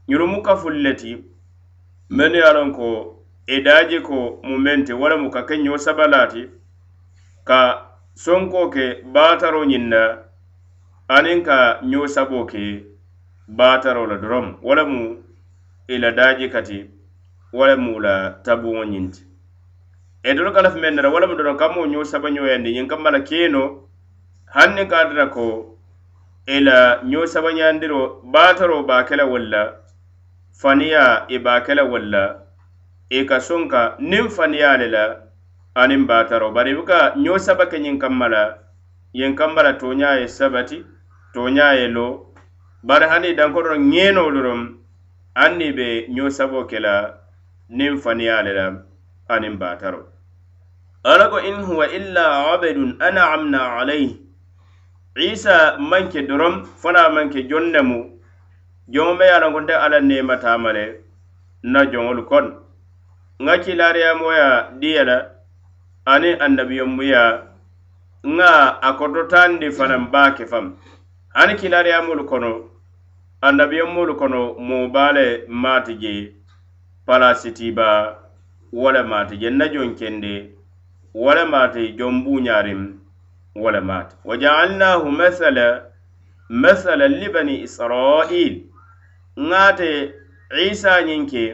ñurumu 0.08 0.42
kaful 0.42 0.76
le 0.82 0.94
ti 0.94 1.24
mennu 2.10 2.36
ye 2.36 2.42
a 2.44 2.52
loŋ 2.52 2.72
ko 2.72 3.24
i 3.46 3.62
daaji 3.62 4.00
ko 4.02 4.40
mu 4.42 4.58
meŋ 4.58 4.84
wala 5.00 5.16
mu 5.16 5.30
ka 5.30 5.42
ke 5.46 5.54
ɲoo 5.56 5.78
sabalaati 5.78 6.50
ka 7.44 7.87
sonko 8.22 8.60
ke 8.74 8.84
baataro 9.14 9.60
ñiŋ 9.70 9.84
na 9.92 10.02
aniŋ 11.16 11.40
ka 11.48 11.58
ňoo 11.90 12.06
sabo 12.14 12.38
ke 12.50 12.62
baataro 13.58 14.06
la 14.10 14.16
dorom 14.22 14.46
wo 14.66 14.74
lemu 14.78 15.02
i 15.94 15.98
la 16.02 16.10
daaji 16.18 16.46
kati 16.54 16.78
wo 17.56 17.66
lemu 17.70 17.92
la 18.06 18.14
tabuŋo 18.44 18.82
ñiŋ 18.92 19.06
ti 19.14 19.22
e 20.28 20.34
dolu 20.34 20.50
ka 20.54 20.62
lafi 20.64 20.78
meŋ 20.82 20.94
nara 20.94 21.12
wo 21.14 21.20
lemu 21.22 21.34
doroŋ 21.38 21.56
kamoo 21.60 21.86
ňoo 21.92 22.04
saba 22.12 22.28
ňooyandi 22.34 22.74
ñiŋ 22.76 22.86
kamma 22.90 23.10
la 23.14 23.20
keeno 23.28 23.62
haŋ 24.54 24.70
niŋ 24.74 24.88
ka 24.90 24.96
a 25.02 25.06
tara 25.10 25.26
ko 25.36 25.46
i 26.54 26.58
la 26.66 26.78
ňoo 27.10 27.26
saba 27.34 27.50
ňaandiro 27.58 28.02
baataro 28.34 28.82
baa 28.88 29.02
ke 29.08 29.14
la 29.20 29.24
wolu 29.30 29.48
la 29.54 29.62
faniya 30.60 31.04
i 31.34 31.38
baa 31.46 31.60
ke 31.66 31.72
la 31.78 31.84
wolu 31.90 32.10
la 32.14 32.24
i 33.18 33.22
ka 33.30 33.38
soŋ 33.48 33.62
ka 33.72 33.82
niŋ 34.10 34.26
faniya 34.36 34.76
le 34.82 34.88
la 34.96 35.04
aniŋ 35.80 36.02
baataro 36.10 36.48
bari 36.56 36.70
i 36.72 36.76
buka 36.78 36.98
ňoo 37.24 37.38
saba 37.46 37.64
ke 37.70 37.78
ñiŋ 37.84 37.96
kamma 38.02 38.26
la 38.34 38.42
yeŋ 39.18 39.32
kamma 39.38 39.60
la 39.66 39.72
tooñaa 39.80 40.18
ye 40.20 40.26
sabati 40.38 40.78
tooñaa 41.34 41.72
ye 41.78 41.86
loo 41.96 42.12
bari 42.88 43.06
hani 43.12 43.34
dankotoro 43.38 43.76
ŋeenolu 43.92 44.40
rom 44.46 44.62
aŋ 45.42 45.52
ni 45.58 45.68
be 45.76 45.88
ňoo 46.14 46.30
saboo 46.36 46.64
ke 46.70 46.78
la 46.86 46.94
niŋ 47.76 47.94
faniyaa 48.02 48.42
le 48.46 48.52
la 48.58 48.66
aniŋ 49.34 49.54
baataro 49.62 50.00
ala 51.10 51.24
ko 51.32 51.38
in 51.50 51.58
huwa 51.68 51.86
illa 51.98 52.24
abadun 52.52 52.90
an'amna 53.00 53.60
alayhi. 53.80 54.28
Isa 55.18 55.76
maŋ 55.90 56.04
ke 56.12 56.20
dorom 56.28 56.54
fanaŋ 56.80 57.08
maŋ 57.14 57.26
ke 57.32 57.40
joŋ 57.50 57.64
nemu 57.74 57.98
joŋo 58.92 59.12
me 59.18 59.24
ye 59.24 59.32
a 59.36 59.40
lonko 59.42 59.60
nte 59.60 59.74
alla 59.84 59.98
neemataama 60.00 60.70
le 60.76 60.84
na 61.62 61.80
joŋolu 61.92 62.22
kono 62.30 62.50
nŋa 63.42 63.54
kilaariyamoya 63.64 64.48
diya 64.80 65.02
la 65.04 65.16
aniŋ 66.12 66.34
annabiyonmuya 66.44 67.22
nŋa 68.36 68.50
a 68.88 68.90
kototandi 68.98 69.66
fanaŋ 69.76 70.02
baa 70.12 70.30
ke 70.36 70.44
fam. 70.50 70.66
Hani 71.34 71.54
kilariyamolu 71.60 72.24
kono 72.30 72.50
annabiyonmolu 73.46 74.14
kono 74.20 74.40
moobaale 74.68 75.44
maati 75.48 75.94
je 76.02 76.12
palasitiba 77.06 77.88
wala 78.72 79.02
maati 79.10 79.36
je 79.36 79.50
na 79.50 79.68
jon 79.68 79.94
kende 79.94 80.50
wala 81.14 81.44
maati 81.46 81.92
jon 81.98 82.24
buñarim 82.24 82.82
wala 83.54 83.80
maati 83.80 84.16
wa 84.24 84.36
jaalnahu 84.36 85.10
masala 85.10 85.84
masalan 86.48 87.12
li 87.20 87.28
bani 87.28 87.54
israil 87.62 88.54
ŋate 89.38 89.90
isa 90.70 90.92
ñiŋ 91.06 91.22
ke 91.30 91.44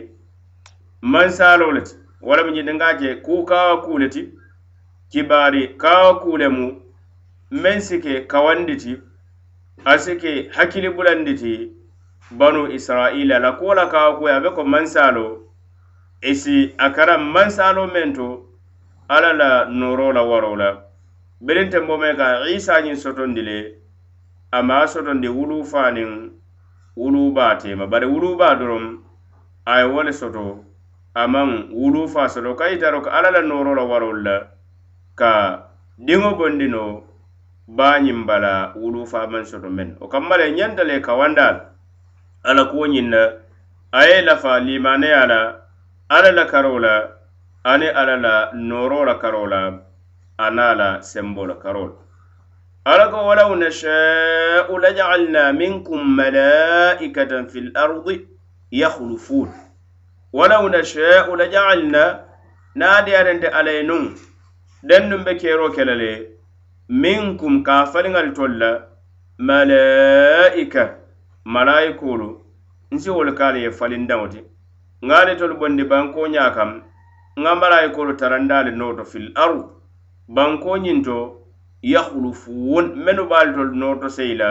mansalo 1.02 1.72
le 1.72 1.80
ti 1.80 1.94
wala 2.22 2.42
mu 2.44 2.50
ñiŋ 2.50 2.68
ŋa 2.80 2.88
je 3.00 3.14
kukawa 3.24 3.82
kuu 3.84 3.98
le 3.98 4.08
ti 4.08 4.22
kibari 5.10 5.68
kawo 5.82 6.14
kuule 6.20 6.48
mu 6.48 6.66
meŋ 7.62 7.78
si 7.80 7.96
ke 8.00 8.26
a 9.84 9.98
si 9.98 10.12
hakkili 10.56 10.88
bulanditi 10.90 11.72
banu 12.30 12.72
israila 12.72 13.38
la 13.38 13.52
kuwola 13.52 13.84
la 13.84 13.90
kawo 13.90 14.26
a 14.28 14.40
be 14.40 14.50
ko 14.50 14.64
mansaalo 14.64 15.26
isi 16.22 16.42
si 16.42 16.74
a 16.78 16.90
kara 16.90 17.18
mansaalo 17.18 17.86
meŋ 17.86 18.14
to 18.16 18.28
alla 19.08 19.32
la 19.32 19.64
noro 19.64 20.12
la 20.12 20.22
waro 20.22 20.56
la 20.56 20.70
biriŋ 21.44 21.68
tenbo 21.70 21.96
meŋ 21.96 22.16
ka 22.16 22.26
isa 22.56 22.80
ñiŋ 22.80 22.96
sotondi 22.96 23.42
le 23.42 23.58
a 24.50 24.62
maŋ 24.62 24.86
sotondi 24.88 25.28
wuluu 25.28 25.64
faaniŋ 25.64 26.10
wuluubaa 26.96 27.54
tema 27.60 27.86
bari 27.86 28.06
wuluubaa 28.06 28.54
doroŋ 28.54 28.84
a 29.66 29.78
ye 29.80 29.84
wo 29.92 30.02
le 30.02 30.12
soto 30.12 30.64
a 31.14 31.26
wulu 31.26 31.70
wuluu 31.72 32.08
faa 32.08 32.28
soto. 32.28 32.54
Ka 32.54 32.68
itaro 32.70 33.00
ko 33.02 33.10
alla 33.10 33.30
la 33.30 33.40
noro 33.42 33.74
la 33.74 33.82
warolu 33.82 34.22
la 34.22 34.46
ka 35.14 35.32
diŋo 35.98 36.30
bondi 36.38 36.68
no 36.68 37.02
baañiŋ 37.68 38.26
bala 38.28 38.54
wuluu 38.80 39.06
faamaŋ 39.12 39.44
soto 39.50 39.68
meŋ 39.76 39.88
o 40.00 40.04
wo 40.04 40.06
kamma 40.12 40.34
le 40.40 40.46
ñanta 40.56 40.82
le 40.84 41.00
kawanda 41.06 41.46
la 41.52 41.60
ala 42.48 42.62
kuwo 42.70 42.86
ñiŋ 42.86 43.08
na 43.14 43.22
a 43.98 44.00
ye 44.08 44.22
lafa 44.28 44.60
limaneya 44.66 45.22
la 45.26 45.40
ala 46.08 46.30
la 46.38 46.44
karo 46.52 46.78
la 46.78 46.94
ani 47.64 47.88
ala 48.00 48.16
la 48.16 48.34
nooroo 48.68 49.04
la 49.08 49.14
karo 49.22 49.46
la 49.46 49.60
ana 50.46 50.74
la 50.80 50.88
sembo 51.10 51.46
la 51.46 51.54
karo 51.62 51.84
la 51.88 51.94
ala 52.84 53.08
ko 53.08 53.18
walaw 53.24 53.50
nasha'u 53.56 54.76
laja'alna 54.76 55.52
minkum 55.56 56.04
mala'ikatan 56.04 57.48
fi 57.48 57.72
lardi 57.72 58.28
yakhlufun. 58.68 59.48
Walaw 60.36 60.68
nasha'u 60.68 61.32
laja'alna 61.32 62.02
naadiyarente 62.76 63.48
ala 63.48 63.70
ye 63.72 63.82
nuŋ 63.88 64.12
denduŋ 64.88 65.24
be 65.24 65.32
kero 65.40 65.66
kelale 65.76 66.10
minkum 66.88 67.62
ka 67.66 67.74
a 67.82 67.86
faliŋali 67.92 68.32
la 68.60 68.70
malaika 69.38 70.84
malayikolu 71.44 72.28
nsi 72.92 73.10
wolu 73.10 73.32
kaala 73.38 73.58
ye 73.58 73.70
falindaŋo 73.78 74.26
ti 74.32 74.40
ŋa 75.06 75.14
ali 75.20 75.36
tolu 75.38 75.54
bondi 75.60 75.84
banko 75.84 76.20
ña 76.34 76.54
kam 76.56 76.70
ŋa 77.42 77.52
malayikolu 77.62 78.12
taranda 78.16 78.58
ali 78.58 78.70
nooto 78.70 79.04
fil 79.04 79.26
aru 79.34 79.60
banko 80.28 80.76
ñinto 80.84 81.16
yahulufuun 81.82 82.86
mennu 83.04 83.24
baali 83.30 83.52
tolu 83.56 83.74
nooto 83.74 84.08
seyi 84.08 84.34
la 84.34 84.48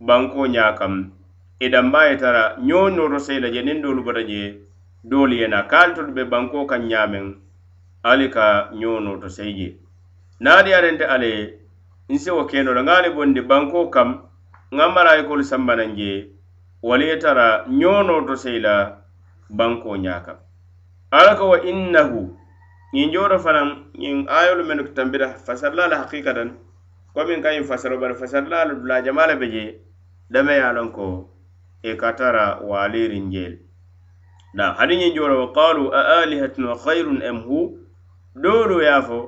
banko 0.00 0.46
ña 0.46 0.74
kam. 0.78 0.94
E 1.60 1.66
Idamba 1.66 2.06
ye 2.08 2.16
tara 2.16 2.56
ñoo 2.62 2.90
nooto 2.90 3.18
seyi 3.18 3.40
la 3.40 3.48
je 3.50 3.62
niŋ 3.62 3.82
doolu 3.82 4.02
bota 4.04 4.22
je 4.22 4.60
doolu 5.04 5.34
ye 5.34 5.46
na 5.48 5.62
ka 5.70 5.78
ali 5.82 5.94
tolu 5.94 6.12
be 6.12 6.24
banko 6.24 6.66
kaŋ 6.66 6.82
ñaameŋ 6.90 7.26
ali 8.10 8.30
ka 8.30 8.70
ñoo 8.80 9.00
noto 9.00 9.28
seyje 9.28 9.68
naadi 10.40 10.70
arente 10.78 11.04
ale 11.14 11.30
nse 12.08 12.30
wo 12.30 12.44
keno 12.46 12.70
la 12.74 12.82
ŋa 12.82 13.10
bondi 13.14 13.40
banko 13.40 13.90
kam 13.90 14.10
ŋa 14.76 14.86
marayikolu 14.94 15.42
sambanan 15.44 15.96
je 15.98 16.30
wali 16.82 17.06
ye 17.10 17.16
tara 17.18 17.64
ñono 17.68 18.26
to 18.26 18.34
sey 18.36 18.58
la 18.60 18.74
banko 19.50 19.96
ñaa 19.96 20.38
ala 21.10 21.34
ko 21.38 21.48
wa 21.50 21.58
innahu 21.70 22.20
ñiŋ 22.94 23.08
jooto 23.12 23.38
fanaŋ 23.38 23.68
ñiŋ 23.98 24.16
ayolu 24.28 24.62
menu 24.64 24.82
tambira 24.94 25.28
fasarla 25.46 25.88
la 25.88 25.96
hakikatan 26.02 26.50
komin 27.14 27.42
ka 27.42 27.50
fasaro 27.68 27.98
bari 27.98 28.14
fasarla 28.14 28.64
la 28.64 28.74
dula 28.74 29.02
jama 29.02 29.26
la 29.26 29.34
be 29.34 29.46
je 29.50 29.80
dame 30.30 30.52
ye 30.54 30.62
a 30.62 30.72
ko 30.94 31.30
e 31.82 31.94
ka 31.96 32.12
tara 32.12 32.60
waalirin 32.62 33.30
jeeli 33.30 33.58
na 34.54 34.72
hani 34.78 34.94
ñiŋ 34.96 35.14
jooro 35.14 35.36
wa 35.42 35.52
qalu 35.52 35.90
a 35.92 36.22
alihatuna 36.22 36.74
khairun 36.78 37.22
am 37.22 37.42
hu? 37.42 37.85
doolu 38.42 38.76
ye 38.86 38.96
fo 39.08 39.18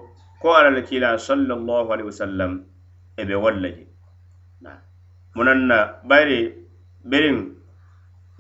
ko 0.41 0.49
ala 0.59 0.71
le 0.77 0.83
kiila 0.89 1.19
sallallahu 1.29 1.89
alaihi 1.93 2.09
wasallam 2.13 2.53
e 3.17 3.23
be 3.29 3.35
walla 3.45 3.69
je 3.77 3.89
munan 5.39 5.71
na 5.71 5.79
bayri 6.03 6.55
berin 7.05 7.55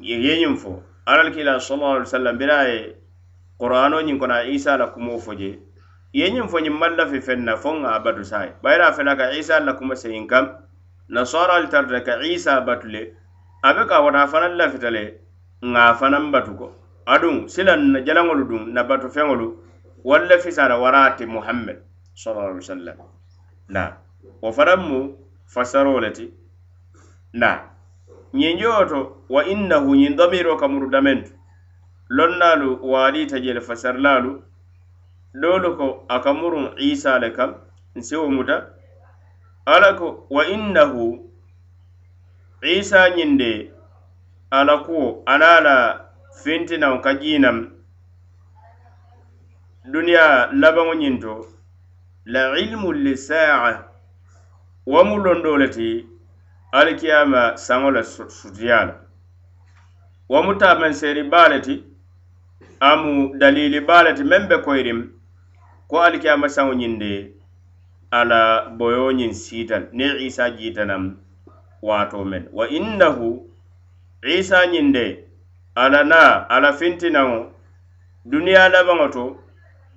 yeñiŋ 0.00 0.56
fo. 0.56 0.82
Alal 1.06 1.30
kila 1.32 1.60
sallallahu 1.60 2.02
alaihi 2.02 2.08
wasallam 2.10 2.38
bira 2.38 2.58
ye 2.68 2.96
qur'ano 3.58 4.02
ñiŋ 4.02 4.18
kono 4.18 4.34
a 4.34 4.44
isa 4.44 4.76
la 4.76 4.86
kumo 4.90 5.18
fo 5.18 5.34
je. 5.34 5.58
Yeñiŋ 6.14 6.48
fo 6.48 6.58
ñiŋ 6.58 6.74
malla 6.78 7.06
fi 7.06 7.20
feŋ 7.20 7.44
na 7.44 7.56
fo 7.56 7.70
ŋa 7.72 7.88
a 7.96 7.98
batu 8.00 8.24
saye 8.24 8.54
bayri 8.62 8.82
a 8.82 8.92
fela 8.92 9.16
ka 9.16 9.30
isa 9.32 9.60
la 9.60 9.72
kuma 9.74 9.94
seyin 9.94 10.26
kam. 10.26 10.46
Nasara 11.08 11.54
al 11.54 11.68
tarda 11.68 12.00
ka 12.04 12.20
isa 12.22 12.60
batu 12.60 12.88
le 12.88 13.14
a 13.62 13.74
be 13.74 13.86
ka 13.86 14.02
wata 14.02 14.26
fanaŋ 14.26 14.56
lafita 14.56 14.90
le 14.90 15.20
ŋa 15.62 15.94
fanaŋ 15.94 16.30
batu 16.30 16.54
ko 16.56 16.72
aduŋ 17.06 17.48
silaŋ 17.48 17.80
na 17.92 17.98
jalaŋolu 18.04 18.44
duŋ 18.48 18.62
na 18.74 18.82
batu 18.82 19.08
feŋolu 19.08 19.67
walla 20.08 20.36
fisara 20.44 20.76
warati 20.78 21.26
muhammad 21.26 21.78
sallallahu 22.14 22.48
alaihi 22.48 22.64
wasallam. 22.64 22.96
Na 23.68 23.82
wo 24.42 24.52
faranmu 24.52 24.98
fasaro 25.54 26.00
le 26.00 26.10
ti. 26.10 26.26
Na 27.32 27.50
ñinjoo 28.34 28.84
to 28.88 29.00
wa 29.28 29.44
innahu 29.44 29.94
ñin 29.96 30.16
domiro 30.16 30.56
kamuru 30.56 30.88
damentu 30.90 31.32
lonnaalu 32.08 32.78
waaliita 32.92 33.40
jele 33.40 33.60
fasarlaalu 33.60 34.42
doolu 35.34 35.76
ko 35.76 35.86
a 36.08 36.20
kamurun 36.20 36.72
isa 36.78 37.18
le 37.18 37.30
kam 37.30 37.54
nsiwo 37.96 38.28
muta. 38.30 38.56
Ala 39.66 39.92
ko 39.98 40.26
wa 40.30 40.46
innahu 40.48 41.28
isa 42.62 43.10
ñinde 43.16 43.70
ala 44.50 44.78
kuwo 44.84 45.22
ana 45.26 45.60
la 45.60 45.76
fintinaŋ 46.42 47.00
ka 47.04 47.14
jiinam 47.20 47.77
duniya 49.92 50.50
labaŋo 50.60 50.94
ñiŋ 51.00 51.14
to 51.22 51.34
la 52.32 52.42
ilmu 52.58 52.92
lisaa 52.92 53.84
wo 54.86 55.00
mu 55.08 55.16
londo 55.24 55.56
le 55.60 55.68
ti 55.68 55.88
alikiyama 56.72 57.56
saŋo 57.56 57.90
la 57.90 58.02
sutiya 58.02 58.78
la. 58.88 58.94
Wo 60.28 60.38
mu 60.42 60.52
taamanseeri 60.60 61.22
baa 61.32 61.48
le 61.48 61.58
ti 61.60 61.74
amu 62.80 63.32
dalili 63.40 63.80
baa 63.80 64.02
le 64.02 64.12
ti 64.16 64.22
meŋ 64.24 64.42
be 64.48 64.56
koyirim 64.64 65.00
ko 65.88 65.96
alikiyama 66.06 66.48
saŋo 66.48 66.72
ñiŋ 66.80 66.94
de 67.02 67.12
la 68.30 68.40
boyo 68.78 69.12
ñiŋ 69.18 69.32
siita 69.32 69.76
ni 69.92 70.04
isa 70.26 70.50
jiitanaŋ 70.56 71.02
waato 71.82 72.24
meŋ. 72.24 72.42
Wa 72.52 72.64
innahu 72.68 73.28
isa 74.22 74.58
ñiŋ 74.72 74.92
de 74.92 75.06
ala 75.74 76.04
na 76.04 76.46
la 76.62 76.72
fintinaŋo 76.72 77.38
duniya 78.30 78.68
labaŋo 78.68 79.06
to 79.14 79.24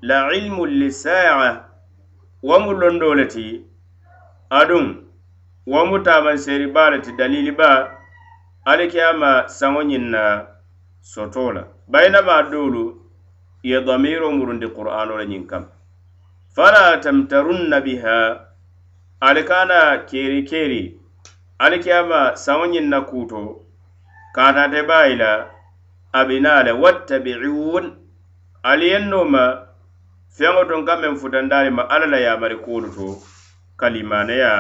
la 0.02 0.34
ilmu 0.34 0.66
lisaa 0.66 1.66
wo 2.44 2.60
mu 2.60 2.72
londoo 2.74 3.14
le 3.20 3.26
ti 3.34 3.46
aduŋ 4.60 4.86
wo 5.72 5.80
mu 5.90 5.98
tamanseri 6.06 6.68
baa 6.76 6.90
le 6.94 6.98
ti 7.06 7.12
dalili 7.20 7.52
baa 7.60 7.80
alikiyama 8.70 9.32
saŋo 9.58 9.82
ñiŋ 9.90 10.06
na 10.14 10.24
soto 11.02 11.52
la. 11.56 11.64
Bayinama 11.92 12.44
doolu 12.52 12.84
ye 13.64 13.78
damiro 13.88 14.32
murundi 14.32 14.68
qur'ano 14.76 15.14
la 15.20 15.26
ñiŋ 15.32 15.44
kam. 15.50 15.64
Fala 16.56 16.98
tamtarunna 17.04 17.78
biha 17.86 18.18
ali 19.22 19.44
kana 19.50 19.80
keri 20.10 20.42
keri 20.50 20.82
alikiyama 21.64 22.20
saŋo 22.44 22.66
ñiŋ 22.74 22.86
na 22.90 23.00
kuuto 23.02 23.40
katate 24.36 24.82
baayi 24.90 25.16
la 25.16 25.32
abina 26.14 26.64
le 26.66 26.72
ali 28.64 28.90
ma 29.34 29.71
feŋo 30.38 30.62
toŋ 30.70 30.82
ka 30.88 30.94
meŋ 31.02 31.14
futandaari 31.22 31.72
ma 31.78 31.84
alla 31.94 32.08
la 32.14 32.20
yaamari 32.26 32.58
kuolu 32.66 32.90
to 32.96 33.08
ka 33.80 33.88
limaneya 33.94 34.54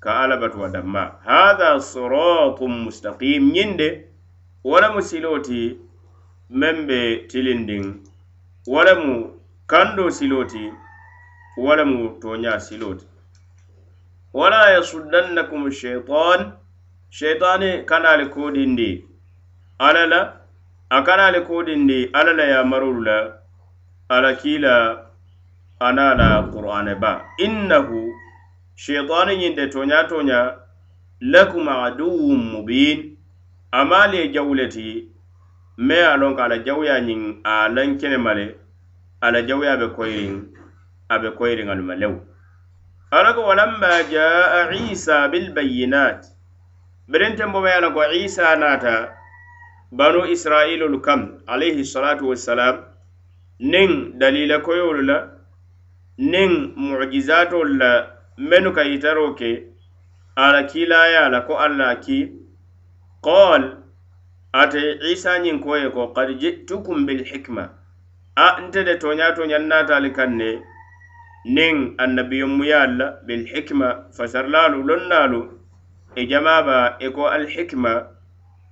ka 0.00 0.10
alla 0.22 0.36
batuwa 0.42 0.68
damma. 0.74 1.02
Hatha 1.26 1.80
siratun 1.80 2.72
mustaqim. 2.84 3.42
Ñiŋ 3.54 3.70
de 3.80 3.88
wo 4.64 4.76
lemu 4.82 5.00
siloo 5.10 5.38
ti 5.46 5.60
meŋ 6.60 6.76
be 6.88 6.98
tilindiŋ 7.30 7.84
wo 8.72 8.80
lemu 8.86 9.14
kando 9.70 10.04
siloo 10.18 10.44
ti 10.52 10.64
wo 11.56 11.72
lemu 11.76 11.98
tooñaa 12.20 12.60
siloo 12.66 12.94
ti 13.00 13.06
wala 14.34 14.70
yasuddannakum 14.74 15.70
sheitan 15.70 16.40
sheitani 17.10 17.70
kanaali 17.86 18.26
koodindi 18.34 19.04
alla 19.78 20.06
la 20.12 20.20
a 20.90 21.02
kanaali 21.06 21.40
koodindi 21.48 21.98
alla 22.12 22.32
la 22.32 22.44
yaamarolu 22.44 23.02
la 23.08 23.16
ala 24.14 24.30
kila 24.42 24.74
ana 25.80 26.06
la 26.20 26.30
qur'ane 26.54 26.94
ba. 27.02 27.12
Innahu 27.46 27.98
sheitani 28.76 29.32
ñiŋ 29.40 29.54
de 29.58 29.64
toña 29.74 29.98
toña 30.10 30.40
lakum 31.20 31.66
aduwun 31.68 32.40
mubin. 32.52 32.98
Amaali 33.72 34.16
ye 34.16 34.28
jawu 34.34 34.54
le 34.54 34.66
ti 34.68 35.14
me 35.76 35.94
ye 35.94 36.06
a 36.06 36.16
loŋ 36.16 36.34
ko 36.36 36.42
a 36.42 36.48
la 36.48 36.58
jawuya 36.66 37.00
ñiŋ 37.00 37.22
a 37.44 37.68
laŋ 37.68 37.98
kenema 38.00 38.32
le 38.34 38.46
a 39.20 39.30
la 39.32 39.40
jawuya 39.42 39.76
be 39.80 39.86
koyiriŋ 39.96 40.34
a 41.08 41.18
be 41.18 41.28
koyiriŋ 41.38 41.68
alu 41.72 41.82
ma 41.82 41.94
lewu 41.94 42.18
ala 43.10 43.34
ko 43.34 43.42
walamma 43.42 44.02
jaa 44.10 44.70
isa 44.92 45.28
bilbayinat 45.28 46.20
birinten 47.10 47.52
bo 47.52 47.60
me 47.60 47.70
ye 47.70 47.90
ko 47.90 48.00
isa 48.14 48.56
naata 48.56 49.10
banu 49.90 50.26
israilolu 50.30 51.00
kam 51.02 51.42
alayhi 51.46 51.84
salatu 51.84 52.28
wassalam 52.30 52.86
niŋ 53.60 54.18
dalila 54.18 54.58
koyolu 54.58 55.02
la 55.02 55.18
niŋ 56.18 56.50
mu'jizatolu 56.76 57.74
la 57.78 57.90
mennu 58.38 58.72
ka 58.72 58.82
yitaro 58.82 59.34
ke 59.34 59.50
ala 60.36 60.62
kilaya 60.66 61.28
la 61.28 61.40
ko 61.46 61.54
alla 61.58 61.96
ki. 62.00 62.44
Qol 63.22 63.62
ate 64.52 64.98
isa 65.12 65.38
ñiŋ 65.38 65.60
ko 65.62 65.76
ye 65.76 65.88
ko 65.90 66.08
kad 66.12 66.28
jitukum 66.40 67.06
bilhikma 67.06 67.70
a 68.36 68.60
nte 68.62 68.84
de 68.84 68.94
toña 68.98 69.34
toñaŋ 69.36 69.64
natali 69.70 70.10
kaŋ 70.12 70.30
ne 70.36 70.50
niŋ 71.44 71.94
annabiyomuyaalu 71.98 72.96
la 72.98 73.06
bilhikma 73.26 73.88
fasarlalu 74.16 74.82
lonnalu 74.82 75.40
e 76.16 76.26
jamaba 76.26 76.96
e 77.00 77.08
ko 77.10 77.26
alhikma 77.26 77.92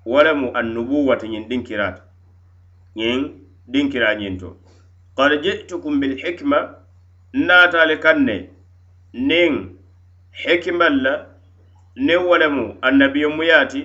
wo 0.04 0.22
lemu 0.22 0.50
annubuwata 0.58 1.26
ñiŋ 1.26 1.48
dinkirata 1.48 2.02
ñiŋ 2.96 3.18
dinkira 3.72 4.14
ñiŋ 4.14 4.38
to. 4.40 4.61
qad 5.16 5.32
ji'tukum 5.42 6.00
bil 6.00 6.16
hikma 6.22 6.58
naataale 7.32 7.96
kaŋ 8.04 8.18
ne 8.28 8.36
niŋ 9.28 9.52
hikimalla 10.42 11.02
la 11.02 11.26
niŋ 12.06 12.20
wo 12.28 12.38
lemu 12.38 12.64
annabiyomuyaa 12.86 13.64
ti 13.72 13.80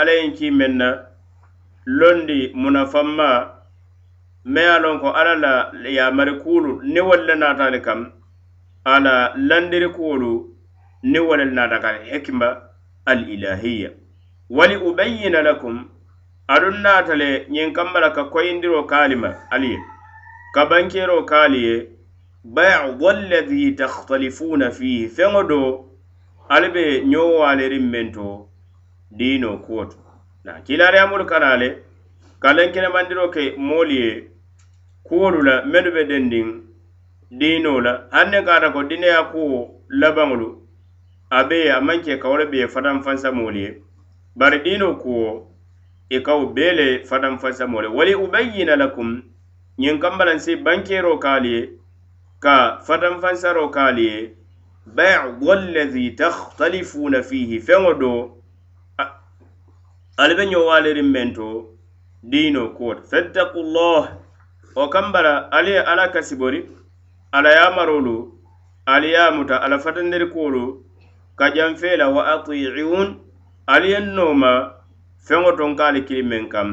alla 0.00 0.12
ye 0.12 0.30
ki 0.36 0.50
meŋ 0.50 0.72
na. 0.80 0.88
Londi 1.86 2.50
munafanma 2.54 3.50
me 4.44 4.60
ye 4.60 4.68
a 4.68 4.78
loŋ 4.78 5.00
ko 5.00 5.08
alla 5.12 5.34
la 5.72 5.88
yamari 5.88 6.40
kuulu 6.40 6.80
ni 6.82 7.00
wolu 7.00 7.24
le 7.26 7.34
naataale 7.34 7.80
kam. 7.80 8.12
A 8.84 9.00
la 9.00 9.34
landiri 9.36 9.88
kuolu 9.88 10.56
ni 11.02 11.18
wolu 11.18 11.44
le 11.44 11.50
naata 11.50 11.78
ka 11.78 11.92
hikima 12.10 12.62
al 13.06 13.28
ilahiya 13.28 13.90
wali 14.50 14.76
ubayyina 14.76 15.42
lakum 15.42 15.88
aduŋ 16.52 16.76
naata 16.84 17.14
le 17.16 17.46
ñiŋ 17.50 17.72
kamma 17.72 18.00
la 18.00 18.10
ka 18.10 18.24
koyindiro 18.24 18.84
kaali 18.84 19.16
ma 19.16 19.30
ali. 19.50 19.70
Ye 19.72 19.78
ka 20.54 20.66
bankero 20.66 21.22
kaali 21.24 21.64
ye 21.64 21.88
bayadu 22.44 23.08
allazi 23.08 23.72
takhtalifuna 23.72 24.70
fihi 24.70 25.08
feŋo 25.08 25.42
do 25.48 25.60
ali 26.48 26.68
be 26.68 26.84
ñowaaleriŋ 27.10 27.84
meŋ 27.92 28.12
to 28.14 28.48
diino 29.10 29.58
kuwo 29.64 29.84
to. 29.84 29.96
Na 30.44 30.60
kiilaariyamolu 30.60 31.24
kana 31.26 31.56
le 31.56 31.68
ka 32.42 32.52
lenkenemandiro 32.52 33.28
ke 33.28 33.54
moolu 33.56 33.92
ye 33.92 34.10
kuwolu 35.06 35.42
la 35.42 35.64
mennu 35.64 35.90
be 35.96 36.04
dendiŋ 36.04 36.48
diino 37.30 37.80
la. 37.80 37.92
Haŋ 38.12 38.30
ne 38.30 38.42
kaata 38.42 38.70
ko 38.70 38.82
dineya 38.82 39.22
kuwo 39.32 39.80
labaŋolu 39.88 40.48
a 41.30 41.44
be 41.48 41.56
ye 41.64 41.70
a 41.72 41.80
maŋ 41.80 42.02
ke 42.04 42.18
ka 42.20 42.28
wo 42.28 42.36
le 42.36 42.46
be 42.46 42.58
ye 42.58 42.68
fatanfansamoolu 42.68 43.58
ye. 43.58 43.70
Bari 44.36 44.58
diino 44.60 44.94
kuwo 44.96 45.53
i 46.10 46.20
kaw 46.20 46.46
bee 46.54 46.72
le 46.72 47.04
fatan 47.04 47.38
fasamo 47.38 47.82
le 47.82 47.88
wali 47.88 48.14
ubayyina 48.14 48.76
lakum 48.76 49.22
ñiŋ 49.78 49.98
kambalansi 49.98 50.56
bankero 50.56 51.18
kaalu 51.18 51.48
ye 51.48 51.60
ka 52.40 52.78
fatan 52.86 53.20
fansaro 53.20 53.68
kaalu 53.68 54.02
ye 54.02 54.34
baidu 54.86 55.52
allazi 55.52 56.10
takhtalifuna 56.16 57.22
fihi 57.22 57.58
feŋo 57.60 57.92
do 58.00 58.12
ali 60.16 60.34
be 60.34 60.44
ñowaaliriŋ 60.46 61.08
meŋ 61.14 61.28
to 61.34 61.48
diino 62.22 62.68
kuwota 62.76 63.02
fattakullah 63.10 64.02
wo 64.76 64.88
kambala 64.88 65.50
ali 65.52 65.70
ye 65.70 65.80
ala 65.80 66.08
kasibori 66.08 66.68
ala 67.32 67.50
yamarolu 67.52 68.16
ali 68.86 69.12
ye 69.12 69.30
muta 69.30 69.62
ala 69.62 69.78
fatandiri 69.78 70.26
kuwolu 70.26 70.84
ka 71.36 71.50
janfee 71.50 71.96
la 71.96 72.08
wa 72.08 72.22
atiun 72.34 73.20
ali 73.66 73.90
ye 73.92 74.00
nooma 74.00 74.74
feŋo 75.26 75.50
to 75.58 75.64
nkaali 75.68 76.00
kili 76.08 76.22
meŋ 76.30 76.44
kam 76.52 76.68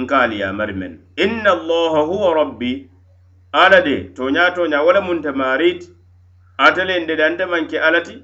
nkaali 0.00 0.40
yamari 0.42 0.74
men. 0.80 0.92
Inna 1.24 1.50
allaha 1.56 2.00
huwa 2.10 2.34
rabbi 2.40 2.72
ala 3.52 3.80
de 3.80 3.96
toña 4.16 4.44
toña 4.56 4.78
wala 4.86 5.00
munte 5.00 5.30
marit 5.40 5.82
ate 6.58 6.82
len 6.88 7.06
de 7.06 7.14
dante 7.16 7.44
manke 7.52 7.76
alati 7.86 8.14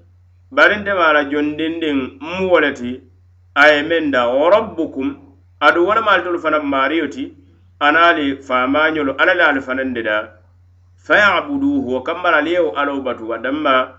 bari 0.51 0.77
ntema 0.77 1.05
ala 1.09 1.25
jondindiŋ 1.31 1.99
mu 2.21 2.49
wo 2.51 2.61
le 2.61 2.73
ti 2.73 3.01
a 3.55 3.65
ye 3.73 4.11
da 4.11 4.29
wo 4.29 4.51
rabbukum 4.51 5.09
adu 5.61 5.87
wo 5.87 5.95
le 5.95 6.23
tolu 6.25 6.39
fana 6.39 6.59
maariyo 6.61 7.07
ti 7.09 7.35
anaali 7.81 8.37
famañolu 8.47 9.13
ala 9.19 9.35
le 9.35 9.45
ali 9.45 9.61
fanan 9.61 9.93
de 9.95 10.03
da 10.03 10.17
fayabuduhu 10.97 11.93
wo 11.93 12.01
kambara 12.03 12.39
aliyewo 12.39 12.73
ye 12.77 13.01
batu 13.01 13.33
a 13.35 13.39
danma 13.39 13.99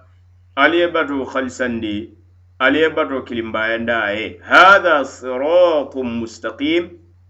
ali 0.56 0.88
batu 0.88 1.26
halisandi 1.26 2.19
ali 2.60 2.80
ye 2.82 2.90
bato 2.90 3.22
kilimbayanda 3.28 3.96
a 4.04 4.12
ye 4.12 4.40
hatha 4.50 4.96
siratun 5.06 6.08
mustaqim 6.22 6.84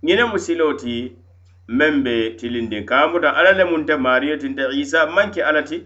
ñine 0.04 0.24
musiloo 0.32 0.74
ti 0.82 0.94
meŋ 1.78 2.04
be 2.04 2.16
tilindin 2.38 2.86
kamuta 2.86 3.30
ala 3.38 3.52
le 3.58 3.64
munte 3.72 3.94
maariyo 4.06 4.38
tinta 4.42 4.64
isa 4.74 5.06
maŋ 5.16 5.28
ke 5.34 5.42
ti 5.70 5.78